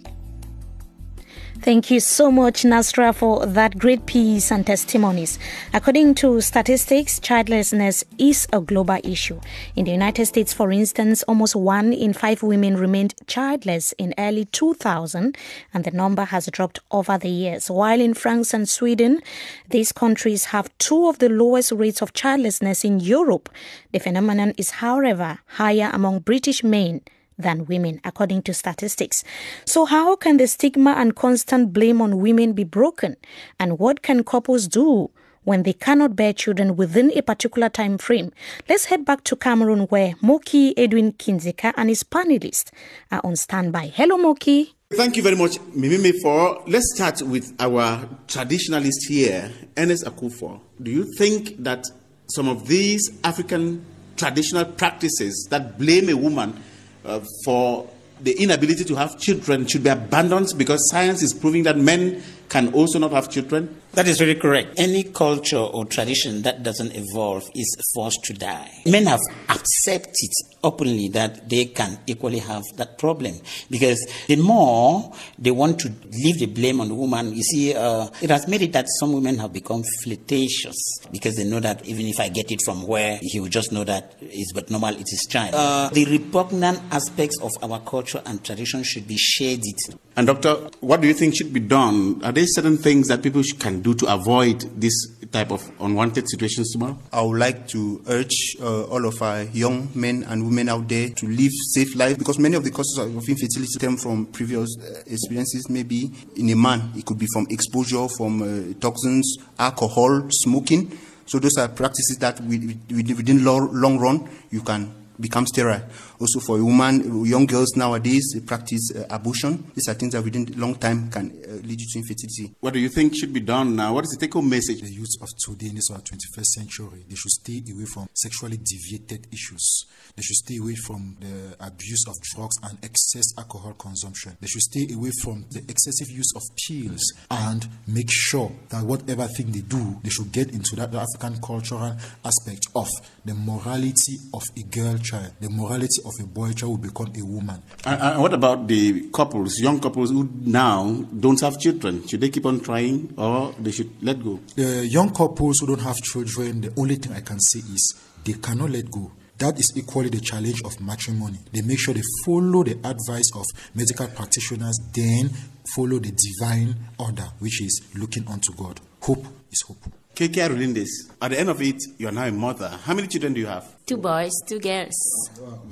Thank 1.62 1.90
you 1.90 2.00
so 2.00 2.30
much, 2.30 2.62
Nasra, 2.62 3.14
for 3.14 3.44
that 3.44 3.76
great 3.76 4.06
piece 4.06 4.50
and 4.50 4.66
testimonies. 4.66 5.38
According 5.74 6.14
to 6.14 6.40
statistics, 6.40 7.20
childlessness 7.20 8.02
is 8.16 8.48
a 8.50 8.62
global 8.62 8.98
issue. 9.04 9.38
In 9.76 9.84
the 9.84 9.90
United 9.90 10.24
States, 10.24 10.54
for 10.54 10.72
instance, 10.72 11.22
almost 11.24 11.54
one 11.54 11.92
in 11.92 12.14
five 12.14 12.42
women 12.42 12.78
remained 12.78 13.14
childless 13.26 13.92
in 13.98 14.14
early 14.16 14.46
2000, 14.46 15.36
and 15.74 15.84
the 15.84 15.90
number 15.90 16.24
has 16.24 16.46
dropped 16.46 16.78
over 16.90 17.18
the 17.18 17.28
years. 17.28 17.70
While 17.70 18.00
in 18.00 18.14
France 18.14 18.54
and 18.54 18.66
Sweden, 18.66 19.20
these 19.68 19.92
countries 19.92 20.46
have 20.46 20.70
two 20.78 21.08
of 21.08 21.18
the 21.18 21.28
lowest 21.28 21.72
rates 21.72 22.00
of 22.00 22.14
childlessness 22.14 22.86
in 22.86 23.00
Europe. 23.00 23.50
The 23.92 23.98
phenomenon 24.00 24.54
is, 24.56 24.70
however, 24.70 25.40
higher 25.44 25.90
among 25.92 26.20
British 26.20 26.64
men 26.64 27.02
than 27.40 27.66
women, 27.66 28.00
according 28.04 28.42
to 28.42 28.54
statistics. 28.54 29.24
So, 29.64 29.84
how 29.84 30.16
can 30.16 30.36
the 30.36 30.46
stigma 30.46 30.92
and 30.92 31.16
constant 31.16 31.72
blame 31.72 32.00
on 32.00 32.18
women 32.18 32.52
be 32.52 32.64
broken? 32.64 33.16
And 33.58 33.78
what 33.78 34.02
can 34.02 34.24
couples 34.24 34.68
do? 34.68 35.10
When 35.44 35.62
they 35.62 35.72
cannot 35.72 36.16
bear 36.16 36.34
children 36.34 36.76
within 36.76 37.10
a 37.16 37.22
particular 37.22 37.70
time 37.70 37.96
frame. 37.96 38.30
Let's 38.68 38.84
head 38.84 39.06
back 39.06 39.24
to 39.24 39.36
Cameroon 39.36 39.86
where 39.86 40.14
Moki 40.20 40.76
Edwin 40.76 41.12
Kinzeka 41.14 41.72
and 41.78 41.88
his 41.88 42.04
panelists 42.04 42.70
are 43.10 43.22
on 43.24 43.36
standby. 43.36 43.86
Hello, 43.86 44.18
Moki. 44.18 44.74
Thank 44.92 45.16
you 45.16 45.22
very 45.22 45.36
much, 45.36 45.58
Mimi 45.74 45.96
Mefo. 45.96 46.62
Let's 46.66 46.92
start 46.94 47.22
with 47.22 47.54
our 47.58 48.06
traditionalist 48.26 49.08
here, 49.08 49.50
Ernest 49.78 50.04
Akufo. 50.04 50.60
Do 50.82 50.90
you 50.90 51.10
think 51.16 51.62
that 51.62 51.86
some 52.28 52.48
of 52.48 52.68
these 52.68 53.10
African 53.24 53.84
traditional 54.16 54.64
practices 54.64 55.46
that 55.50 55.78
blame 55.78 56.08
a 56.08 56.14
woman 56.16 56.60
uh, 57.04 57.20
for 57.44 57.88
the 58.20 58.32
inability 58.32 58.84
to 58.84 58.94
have 58.94 59.18
children 59.18 59.66
should 59.66 59.82
be 59.82 59.88
abandoned 59.90 60.52
because 60.56 60.88
science 60.90 61.22
is 61.22 61.32
proving 61.32 61.62
that 61.62 61.76
men 61.76 62.22
can 62.48 62.72
also 62.74 62.98
not 62.98 63.12
have 63.12 63.30
children? 63.30 63.80
That 63.92 64.06
is 64.06 64.18
very 64.18 64.34
correct. 64.34 64.74
Any 64.78 65.04
culture 65.04 65.56
or 65.56 65.84
tradition 65.84 66.42
that 66.42 66.62
doesn't 66.62 66.94
evolve 66.94 67.44
is 67.54 67.76
forced 67.94 68.22
to 68.24 68.34
die. 68.34 68.70
Men 68.86 69.06
have 69.06 69.20
accepted 69.48 70.30
openly 70.62 71.08
that 71.08 71.48
they 71.48 71.66
can 71.66 71.98
equally 72.06 72.38
have 72.38 72.62
that 72.76 72.98
problem 72.98 73.34
because 73.70 74.06
the 74.26 74.36
more 74.36 75.12
they 75.38 75.50
want 75.50 75.78
to 75.80 75.92
leave 76.12 76.38
the 76.38 76.46
blame 76.46 76.80
on 76.80 76.88
the 76.88 76.94
woman, 76.94 77.34
you 77.34 77.42
see, 77.42 77.74
uh, 77.74 78.08
it 78.20 78.30
has 78.30 78.46
made 78.46 78.62
it 78.62 78.72
that 78.72 78.86
some 78.98 79.12
women 79.12 79.38
have 79.38 79.52
become 79.52 79.82
flirtatious 80.02 80.76
because 81.10 81.36
they 81.36 81.44
know 81.44 81.60
that 81.60 81.84
even 81.86 82.06
if 82.06 82.20
I 82.20 82.28
get 82.28 82.50
it 82.50 82.60
from 82.64 82.86
where, 82.86 83.18
he 83.22 83.40
will 83.40 83.48
just 83.48 83.72
know 83.72 83.84
that 83.84 84.14
it's 84.20 84.52
but 84.52 84.70
normal, 84.70 84.94
it 84.94 85.08
is 85.12 85.26
time. 85.30 85.52
Uh, 85.54 85.88
the 85.90 86.04
repugnant 86.06 86.80
aspects 86.90 87.38
of 87.40 87.50
our 87.62 87.80
culture 87.80 88.22
and 88.26 88.44
tradition 88.44 88.82
should 88.82 89.06
be 89.06 89.16
shaded. 89.16 89.74
And 90.16 90.26
doctor, 90.26 90.54
what 90.80 91.00
do 91.00 91.08
you 91.08 91.14
think 91.14 91.36
should 91.36 91.52
be 91.52 91.60
done? 91.60 92.20
Are 92.24 92.32
there 92.32 92.46
certain 92.46 92.76
things 92.76 93.08
that 93.08 93.22
people 93.22 93.42
can 93.58 93.80
do 93.80 93.94
to 93.94 94.12
avoid 94.12 94.60
this 94.78 94.92
type 95.32 95.50
of 95.50 95.70
unwanted 95.80 96.28
situations 96.28 96.72
tomorrow? 96.72 96.98
I 97.12 97.22
would 97.22 97.38
like 97.38 97.68
to 97.68 98.02
urge 98.08 98.56
uh, 98.60 98.84
all 98.84 99.06
of 99.06 99.22
our 99.22 99.44
young 99.44 99.88
men 99.94 100.24
and 100.24 100.44
women 100.44 100.49
out 100.68 100.88
there 100.88 101.08
to 101.08 101.26
live 101.26 101.52
safe 101.72 101.96
life 101.96 102.18
because 102.18 102.38
many 102.38 102.56
of 102.56 102.64
the 102.64 102.70
causes 102.70 102.98
of 102.98 103.28
infertility 103.28 103.66
stem 103.66 103.96
from 103.96 104.26
previous 104.26 104.76
uh, 104.78 105.02
experiences. 105.06 105.68
Maybe 105.68 106.10
in 106.36 106.50
a 106.50 106.56
man, 106.56 106.92
it 106.96 107.06
could 107.06 107.18
be 107.18 107.26
from 107.32 107.46
exposure 107.50 108.08
from 108.08 108.42
uh, 108.42 108.74
toxins, 108.80 109.38
alcohol, 109.58 110.28
smoking. 110.30 110.96
So 111.26 111.38
those 111.38 111.56
are 111.58 111.68
practices 111.68 112.18
that 112.18 112.40
within 112.40 113.44
long 113.44 113.98
run 113.98 114.28
you 114.50 114.62
can 114.62 114.99
become 115.20 115.46
sterile. 115.46 115.82
Also 116.20 116.40
for 116.40 116.58
a 116.58 116.64
woman, 116.64 117.24
young 117.24 117.46
girls 117.46 117.76
nowadays 117.76 118.32
they 118.34 118.40
practice 118.40 118.90
uh, 118.94 119.06
abortion. 119.10 119.70
These 119.74 119.88
are 119.88 119.94
things 119.94 120.12
that 120.12 120.22
within 120.22 120.52
a 120.52 120.56
long 120.56 120.74
time 120.74 121.10
can 121.10 121.30
uh, 121.30 121.52
lead 121.66 121.80
you 121.80 121.86
to 121.92 121.98
infertility. 121.98 122.54
What 122.60 122.74
do 122.74 122.80
you 122.80 122.88
think 122.88 123.14
should 123.16 123.32
be 123.32 123.40
done 123.40 123.76
now? 123.76 123.94
What 123.94 124.04
is 124.04 124.10
the 124.10 124.26
take-home 124.26 124.48
message? 124.48 124.80
The 124.80 124.92
youth 124.92 125.16
of 125.22 125.28
today 125.38 125.68
in 125.68 125.76
this 125.76 125.90
21st 125.90 126.44
century, 126.44 127.04
they 127.08 127.14
should 127.14 127.30
stay 127.30 127.62
away 127.72 127.84
from 127.84 128.08
sexually 128.14 128.58
deviated 128.58 129.26
issues. 129.32 129.84
They 130.16 130.22
should 130.22 130.36
stay 130.36 130.56
away 130.58 130.74
from 130.74 131.16
the 131.20 131.56
abuse 131.60 132.04
of 132.08 132.14
drugs 132.34 132.56
and 132.62 132.78
excess 132.84 133.24
alcohol 133.38 133.74
consumption. 133.74 134.36
They 134.40 134.46
should 134.46 134.62
stay 134.62 134.88
away 134.94 135.10
from 135.22 135.46
the 135.50 135.60
excessive 135.68 136.10
use 136.10 136.32
of 136.36 136.42
pills 136.56 137.02
and 137.30 137.66
make 137.86 138.10
sure 138.10 138.52
that 138.68 138.84
whatever 138.84 139.26
thing 139.26 139.52
they 139.52 139.60
do, 139.60 139.98
they 140.02 140.10
should 140.10 140.32
get 140.32 140.50
into 140.52 140.76
that 140.76 140.94
African 140.94 141.40
cultural 141.40 141.96
aspect 142.24 142.66
of 142.74 142.88
the 143.24 143.34
morality 143.34 144.16
of 144.34 144.42
a 144.56 144.62
girl 144.62 144.96
child, 145.10 145.32
the 145.40 145.48
morality 145.50 146.00
of 146.04 146.12
a 146.22 146.26
boy 146.26 146.52
child 146.52 146.70
will 146.72 146.78
become 146.78 147.12
a 147.16 147.24
woman. 147.24 147.62
And, 147.84 148.00
and, 148.00 148.22
what 148.22 148.32
about 148.32 148.66
the 148.66 149.10
couples, 149.10 149.58
young 149.58 149.80
couples 149.80 150.10
who 150.10 150.28
now 150.40 150.90
don't 151.18 151.40
have 151.40 151.58
children? 151.58 152.06
Should 152.06 152.20
they 152.20 152.30
keep 152.30 152.46
on 152.46 152.60
trying 152.60 153.14
or 153.16 153.54
they 153.58 153.72
should 153.72 153.90
let 154.02 154.22
go? 154.22 154.40
The 154.54 154.86
young 154.86 155.12
couples 155.12 155.60
who 155.60 155.66
don't 155.66 155.80
have 155.82 155.96
children, 155.96 156.60
the 156.62 156.72
only 156.76 156.96
thing 156.96 157.12
I 157.12 157.20
can 157.20 157.40
say 157.40 157.60
is 157.60 157.94
they 158.24 158.34
cannot 158.34 158.70
let 158.70 158.90
go. 158.90 159.12
That 159.38 159.58
is 159.58 159.72
equally 159.74 160.10
the 160.10 160.20
challenge 160.20 160.60
of 160.64 160.78
matrimony. 160.80 161.38
They 161.50 161.62
make 161.62 161.78
sure 161.78 161.94
they 161.94 162.02
follow 162.26 162.62
the 162.62 162.72
advice 162.72 163.30
of 163.34 163.46
medical 163.74 164.06
practitioners, 164.08 164.78
then 164.94 165.30
follow 165.74 165.98
the 165.98 166.12
divine 166.12 166.76
order, 166.98 167.26
which 167.38 167.62
is 167.62 167.80
looking 167.96 168.28
unto 168.28 168.52
God. 168.52 168.80
Hope 169.00 169.24
is 169.50 169.62
hope. 169.66 169.99
KK 170.20 170.50
Rulindis, 170.50 171.10
at 171.22 171.30
the 171.30 171.40
end 171.40 171.48
of 171.48 171.62
it, 171.62 171.82
you 171.96 172.06
are 172.06 172.12
now 172.12 172.26
a 172.26 172.30
mother. 172.30 172.68
How 172.84 172.92
many 172.92 173.08
children 173.08 173.32
do 173.32 173.40
you 173.40 173.46
have? 173.46 173.64
Two 173.86 173.96
boys, 173.96 174.30
two 174.46 174.60
girls. 174.60 174.92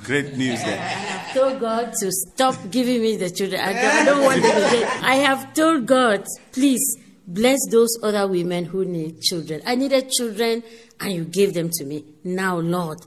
Great 0.02 0.38
news 0.38 0.64
there. 0.64 0.78
I 0.80 0.82
have 0.82 1.34
told 1.34 1.60
God 1.60 1.92
to 2.00 2.10
stop 2.10 2.56
giving 2.70 3.02
me 3.02 3.18
the 3.18 3.28
children. 3.28 3.60
I 3.60 3.74
don't, 3.74 3.84
I 3.84 4.04
don't 4.06 4.24
want 4.24 4.40
them 4.42 4.56
again. 4.56 5.04
I 5.04 5.16
have 5.16 5.52
told 5.52 5.84
God, 5.84 6.24
please 6.52 6.80
bless 7.26 7.58
those 7.70 7.98
other 8.02 8.26
women 8.26 8.64
who 8.64 8.86
need 8.86 9.20
children. 9.20 9.60
I 9.66 9.74
needed 9.74 10.08
children 10.08 10.62
and 10.98 11.12
you 11.12 11.26
gave 11.26 11.52
them 11.52 11.68
to 11.70 11.84
me. 11.84 12.06
Now, 12.24 12.56
Lord, 12.56 13.00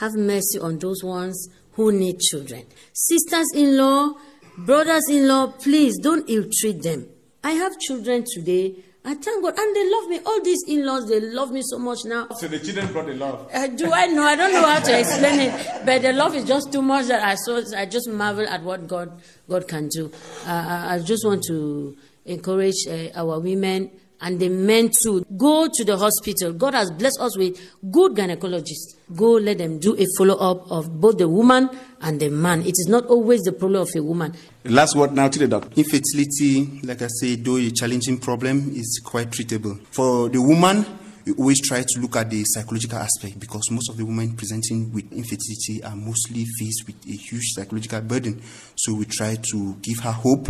have 0.00 0.14
mercy 0.14 0.58
on 0.58 0.78
those 0.78 1.04
ones 1.04 1.46
who 1.72 1.92
need 1.92 2.20
children. 2.20 2.64
Sisters 2.94 3.48
in 3.54 3.76
law, 3.76 4.14
brothers 4.56 5.10
in 5.10 5.28
law, 5.28 5.48
please 5.48 5.98
don't 5.98 6.24
ill 6.30 6.46
treat 6.58 6.82
them. 6.82 7.06
I 7.44 7.50
have 7.50 7.78
children 7.78 8.24
today 8.26 8.76
I 9.06 9.14
thank 9.14 9.40
God. 9.40 9.54
And 9.56 9.76
they 9.76 9.88
love 9.88 10.08
me. 10.08 10.20
All 10.26 10.42
these 10.42 10.64
in 10.66 10.84
laws, 10.84 11.08
they 11.08 11.20
love 11.20 11.52
me 11.52 11.62
so 11.62 11.78
much 11.78 12.04
now. 12.04 12.26
So 12.30 12.48
the 12.48 12.58
children 12.58 12.92
brought 12.92 13.06
the 13.06 13.14
love. 13.14 13.48
Uh, 13.54 13.68
do 13.68 13.92
I 13.92 14.06
know? 14.08 14.24
I 14.24 14.34
don't 14.34 14.52
know 14.52 14.66
how 14.66 14.80
to 14.80 14.98
explain 14.98 15.38
it. 15.38 15.86
But 15.86 16.02
the 16.02 16.12
love 16.12 16.34
is 16.34 16.44
just 16.44 16.72
too 16.72 16.82
much 16.82 17.06
that 17.06 17.22
I 17.22 17.36
saw. 17.36 17.62
I 17.76 17.86
just 17.86 18.08
marvel 18.08 18.48
at 18.48 18.64
what 18.64 18.88
God, 18.88 19.22
God 19.48 19.68
can 19.68 19.86
do. 19.86 20.10
Uh, 20.44 20.86
I 20.88 20.98
just 20.98 21.24
want 21.24 21.44
to 21.44 21.96
encourage 22.24 22.84
uh, 22.88 23.10
our 23.14 23.38
women 23.38 23.92
and 24.20 24.40
the 24.40 24.48
men 24.48 24.90
too. 24.90 25.24
Go 25.36 25.68
to 25.72 25.84
the 25.84 25.96
hospital. 25.96 26.52
God 26.52 26.74
has 26.74 26.90
blessed 26.90 27.20
us 27.20 27.36
with 27.36 27.58
good 27.90 28.12
gynecologists. 28.12 28.96
Go 29.14 29.32
let 29.32 29.58
them 29.58 29.78
do 29.78 29.96
a 29.96 30.06
follow 30.16 30.36
up 30.36 30.70
of 30.70 31.00
both 31.00 31.18
the 31.18 31.28
woman 31.28 31.70
and 32.00 32.20
the 32.20 32.28
man. 32.28 32.62
It 32.62 32.70
is 32.78 32.86
not 32.88 33.06
always 33.06 33.42
the 33.42 33.52
problem 33.52 33.82
of 33.82 33.90
a 33.94 34.02
woman. 34.02 34.34
Last 34.64 34.96
word 34.96 35.12
now 35.12 35.28
to 35.28 35.38
the 35.38 35.48
doctor. 35.48 35.70
Infertility, 35.76 36.80
like 36.82 37.02
I 37.02 37.08
said, 37.08 37.44
though 37.44 37.56
a 37.56 37.70
challenging 37.70 38.18
problem, 38.18 38.72
is 38.74 39.00
quite 39.04 39.30
treatable. 39.30 39.80
For 39.90 40.28
the 40.28 40.42
woman, 40.42 40.84
we 41.26 41.32
always 41.32 41.60
try 41.60 41.82
to 41.82 42.00
look 42.00 42.16
at 42.16 42.30
the 42.30 42.44
psychological 42.44 42.98
aspect 42.98 43.40
because 43.40 43.70
most 43.70 43.90
of 43.90 43.96
the 43.96 44.04
women 44.04 44.36
presenting 44.36 44.92
with 44.92 45.12
infertility 45.12 45.82
are 45.82 45.96
mostly 45.96 46.44
faced 46.58 46.86
with 46.86 46.96
a 47.06 47.16
huge 47.16 47.52
psychological 47.52 48.00
burden. 48.00 48.40
So 48.76 48.94
we 48.94 49.06
try 49.06 49.36
to 49.50 49.74
give 49.82 49.98
her 50.00 50.12
hope 50.12 50.48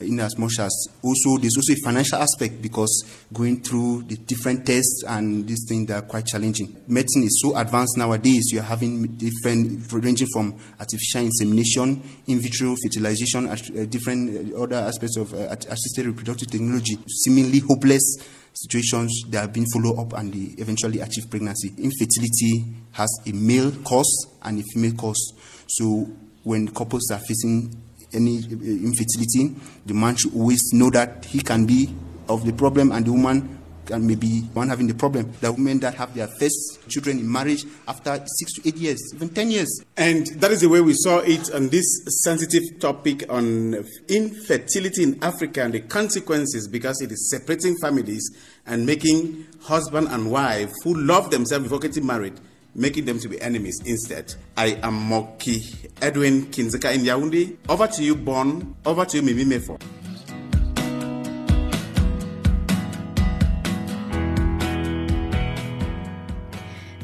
in 0.00 0.20
as 0.20 0.36
much 0.38 0.58
as 0.58 0.88
also 1.02 1.38
there's 1.38 1.56
also 1.56 1.72
a 1.72 1.76
financial 1.84 2.18
aspect 2.18 2.60
because 2.62 3.04
going 3.32 3.60
through 3.60 4.02
the 4.04 4.16
different 4.16 4.66
tests 4.66 5.04
and 5.06 5.46
these 5.46 5.64
things 5.68 5.90
are 5.90 6.02
quite 6.02 6.26
challenging. 6.26 6.74
Medicine 6.88 7.24
is 7.24 7.40
so 7.42 7.56
advanced 7.56 7.96
nowadays. 7.96 8.50
You're 8.52 8.62
having 8.62 9.06
different 9.16 9.92
ranging 9.92 10.28
from 10.32 10.58
artificial 10.78 11.22
insemination, 11.22 12.02
in 12.26 12.40
vitro 12.40 12.74
fertilization, 12.82 13.48
uh, 13.48 13.56
different 13.88 14.54
uh, 14.54 14.62
other 14.62 14.76
aspects 14.76 15.16
of 15.16 15.32
uh, 15.34 15.54
assisted 15.68 16.06
reproductive 16.06 16.50
technology, 16.50 16.98
seemingly 17.08 17.60
hopeless 17.60 18.16
situations 18.52 19.24
that 19.28 19.40
have 19.40 19.52
been 19.52 19.66
followed 19.72 19.98
up 19.98 20.12
and 20.14 20.32
they 20.34 20.60
eventually 20.60 21.00
achieve 21.00 21.30
pregnancy. 21.30 21.72
Infertility 21.78 22.64
has 22.92 23.08
a 23.26 23.32
male 23.32 23.70
cause 23.84 24.26
and 24.42 24.60
a 24.60 24.62
female 24.74 24.92
cause. 24.94 25.32
So 25.68 26.08
when 26.42 26.68
couples 26.68 27.10
are 27.10 27.20
facing 27.20 27.74
any 28.12 28.38
uh, 28.38 28.50
infertility, 28.50 29.54
the 29.86 29.94
man 29.94 30.16
should 30.16 30.34
always 30.34 30.72
know 30.72 30.90
that 30.90 31.24
he 31.24 31.40
can 31.40 31.66
be 31.66 31.94
of 32.28 32.44
the 32.44 32.52
problem 32.52 32.92
and 32.92 33.06
the 33.06 33.12
woman 33.12 33.60
can 33.90 34.06
maybe 34.06 34.40
one 34.54 34.68
having 34.68 34.86
the 34.86 34.94
problem. 34.94 35.32
The 35.40 35.52
women 35.52 35.80
that 35.80 35.94
have 35.94 36.14
their 36.14 36.28
first 36.38 36.88
children 36.88 37.18
in 37.18 37.30
marriage 37.30 37.64
after 37.88 38.24
six 38.38 38.54
to 38.54 38.68
eight 38.68 38.76
years, 38.76 39.00
even 39.14 39.28
ten 39.30 39.50
years. 39.50 39.84
And 39.96 40.26
that 40.40 40.52
is 40.52 40.60
the 40.60 40.68
way 40.68 40.80
we 40.80 40.94
saw 40.94 41.18
it 41.18 41.52
on 41.52 41.68
this 41.68 41.84
sensitive 42.22 42.78
topic 42.78 43.24
on 43.28 43.84
infertility 44.08 45.02
in 45.02 45.22
Africa 45.22 45.64
and 45.64 45.74
the 45.74 45.80
consequences 45.80 46.68
because 46.68 47.00
it 47.00 47.10
is 47.10 47.30
separating 47.30 47.76
families 47.82 48.30
and 48.66 48.86
making 48.86 49.46
husband 49.62 50.08
and 50.08 50.30
wife 50.30 50.70
who 50.84 50.94
love 50.94 51.30
themselves 51.30 51.64
before 51.64 51.80
getting 51.80 52.06
married 52.06 52.38
making 52.74 53.04
them 53.04 53.18
to 53.18 53.28
be 53.28 53.40
enemies 53.40 53.80
instead. 53.84 54.34
I 54.56 54.78
am 54.82 54.94
Moki 54.94 55.62
Edwin 56.00 56.46
Kinzeka 56.46 56.94
in 56.94 57.02
Yaoundé. 57.02 57.56
Over 57.68 57.86
to 57.88 58.02
you, 58.02 58.14
Bonn. 58.16 58.76
Over 58.84 59.04
to 59.04 59.16
you, 59.16 59.22
Mimi 59.22 59.44
Mefo. 59.44 59.78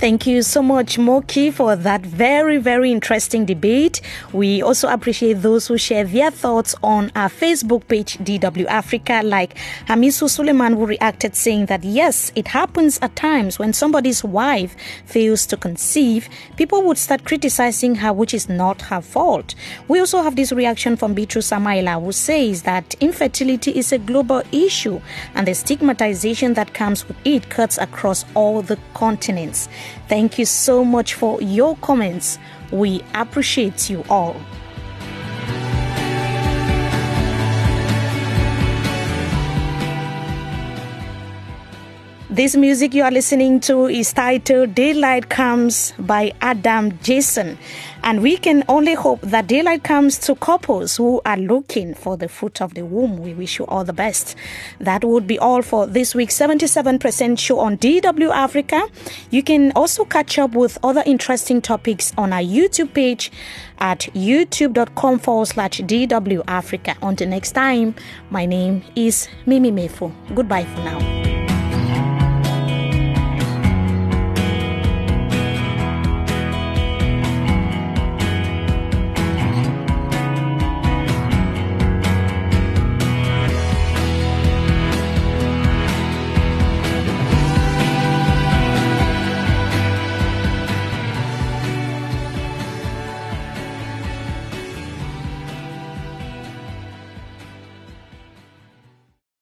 Thank 0.07 0.25
you 0.25 0.43
so 0.43 0.63
much, 0.63 1.01
Moki, 1.01 1.51
for 1.51 1.75
that 1.75 2.03
very, 2.03 2.59
very 2.59 2.93
interesting 2.93 3.45
debate. 3.45 4.01
We 4.33 4.63
also 4.63 4.89
appreciate 4.89 5.43
those 5.43 5.67
who 5.67 5.77
share 5.77 6.05
their 6.05 6.31
thoughts 6.31 6.77
on 6.85 7.11
our 7.17 7.29
Facebook 7.29 7.89
page, 7.89 8.17
DW 8.19 8.67
Africa, 8.67 9.23
like 9.25 9.57
Hamisu 9.89 10.31
Suleiman, 10.31 10.75
who 10.75 10.87
reacted 10.87 11.35
saying 11.35 11.67
that 11.67 11.83
yes, 11.83 12.31
it 12.37 12.47
happens 12.47 13.01
at 13.03 13.17
times 13.17 13.59
when 13.59 13.73
somebody's 13.73 14.23
wife 14.23 14.77
fails 15.07 15.45
to 15.47 15.57
conceive, 15.57 16.29
people 16.57 16.85
would 16.85 16.99
start 16.99 17.25
criticizing 17.25 17.97
her, 17.97 18.13
which 18.13 18.33
is 18.33 18.49
not 18.49 18.83
her 18.83 19.01
fault. 19.01 19.57
We 19.89 19.99
also 19.99 20.23
have 20.23 20.37
this 20.37 20.53
reaction 20.53 20.97
from 20.97 21.15
Beatrice 21.15 21.51
Samaila, 21.51 22.01
who 22.01 22.13
says 22.13 22.63
that 22.63 22.95
infertility 23.01 23.73
is 23.77 23.91
a 23.91 23.99
global 23.99 24.45
issue 24.53 25.01
and 25.35 25.49
the 25.49 25.55
stigmatization 25.57 26.55
that 26.55 26.75
comes 26.75 27.09
with 27.09 27.17
it 27.25 27.51
cuts 27.51 27.77
across 27.77 28.25
all 28.37 28.63
the 28.63 28.79
continents. 28.95 29.69
Thank 30.09 30.39
you 30.39 30.45
so 30.45 30.85
much 30.85 31.15
for 31.15 31.41
your 31.43 31.77
comments. 31.77 32.39
We 32.71 33.03
appreciate 33.15 33.91
you 33.91 34.05
all. 34.09 34.37
This 42.37 42.55
music 42.55 42.93
you 42.93 43.03
are 43.03 43.11
listening 43.11 43.61
to 43.61 43.87
is 43.87 44.13
titled 44.13 44.75
Daylight 44.75 45.31
Comes 45.31 45.95
by 45.99 46.35
Adam 46.43 46.99
Jason. 46.99 47.57
And 48.03 48.21
we 48.21 48.37
can 48.37 48.63
only 48.69 48.93
hope 48.93 49.23
that 49.23 49.47
daylight 49.47 49.85
comes 49.85 50.19
to 50.19 50.35
couples 50.35 50.99
who 50.99 51.23
are 51.25 51.39
looking 51.39 51.95
for 51.95 52.19
the 52.19 52.29
fruit 52.29 52.61
of 52.61 52.75
the 52.75 52.85
womb. 52.85 53.17
We 53.23 53.33
wish 53.33 53.59
you 53.59 53.65
all 53.65 53.85
the 53.85 53.95
best. 53.95 54.37
That 54.81 55.03
would 55.03 55.27
be 55.27 55.39
all 55.39 55.63
for 55.63 55.87
this 55.87 56.15
week's 56.15 56.39
77% 56.39 57.39
show 57.39 57.59
on 57.59 57.79
DW 57.79 58.31
Africa. 58.31 58.87
You 59.31 59.43
can 59.43 59.73
also 59.73 60.05
catch 60.05 60.39
up 60.39 60.51
with 60.51 60.77
other 60.85 61.03
interesting 61.07 61.63
topics 61.63 62.13
on 62.19 62.35
our 62.35 62.43
YouTube 62.43 62.93
page 62.93 63.33
at 63.79 64.01
youtube.com 64.15 65.21
forward 65.21 65.47
slash 65.47 65.81
DW 65.81 66.45
Africa. 66.47 66.97
Until 67.01 67.31
next 67.31 67.53
time, 67.53 67.95
my 68.29 68.45
name 68.45 68.85
is 68.95 69.27
Mimi 69.47 69.73
Mefo. 69.73 70.13
Goodbye 70.35 70.65
for 70.65 70.81
now. 70.83 71.26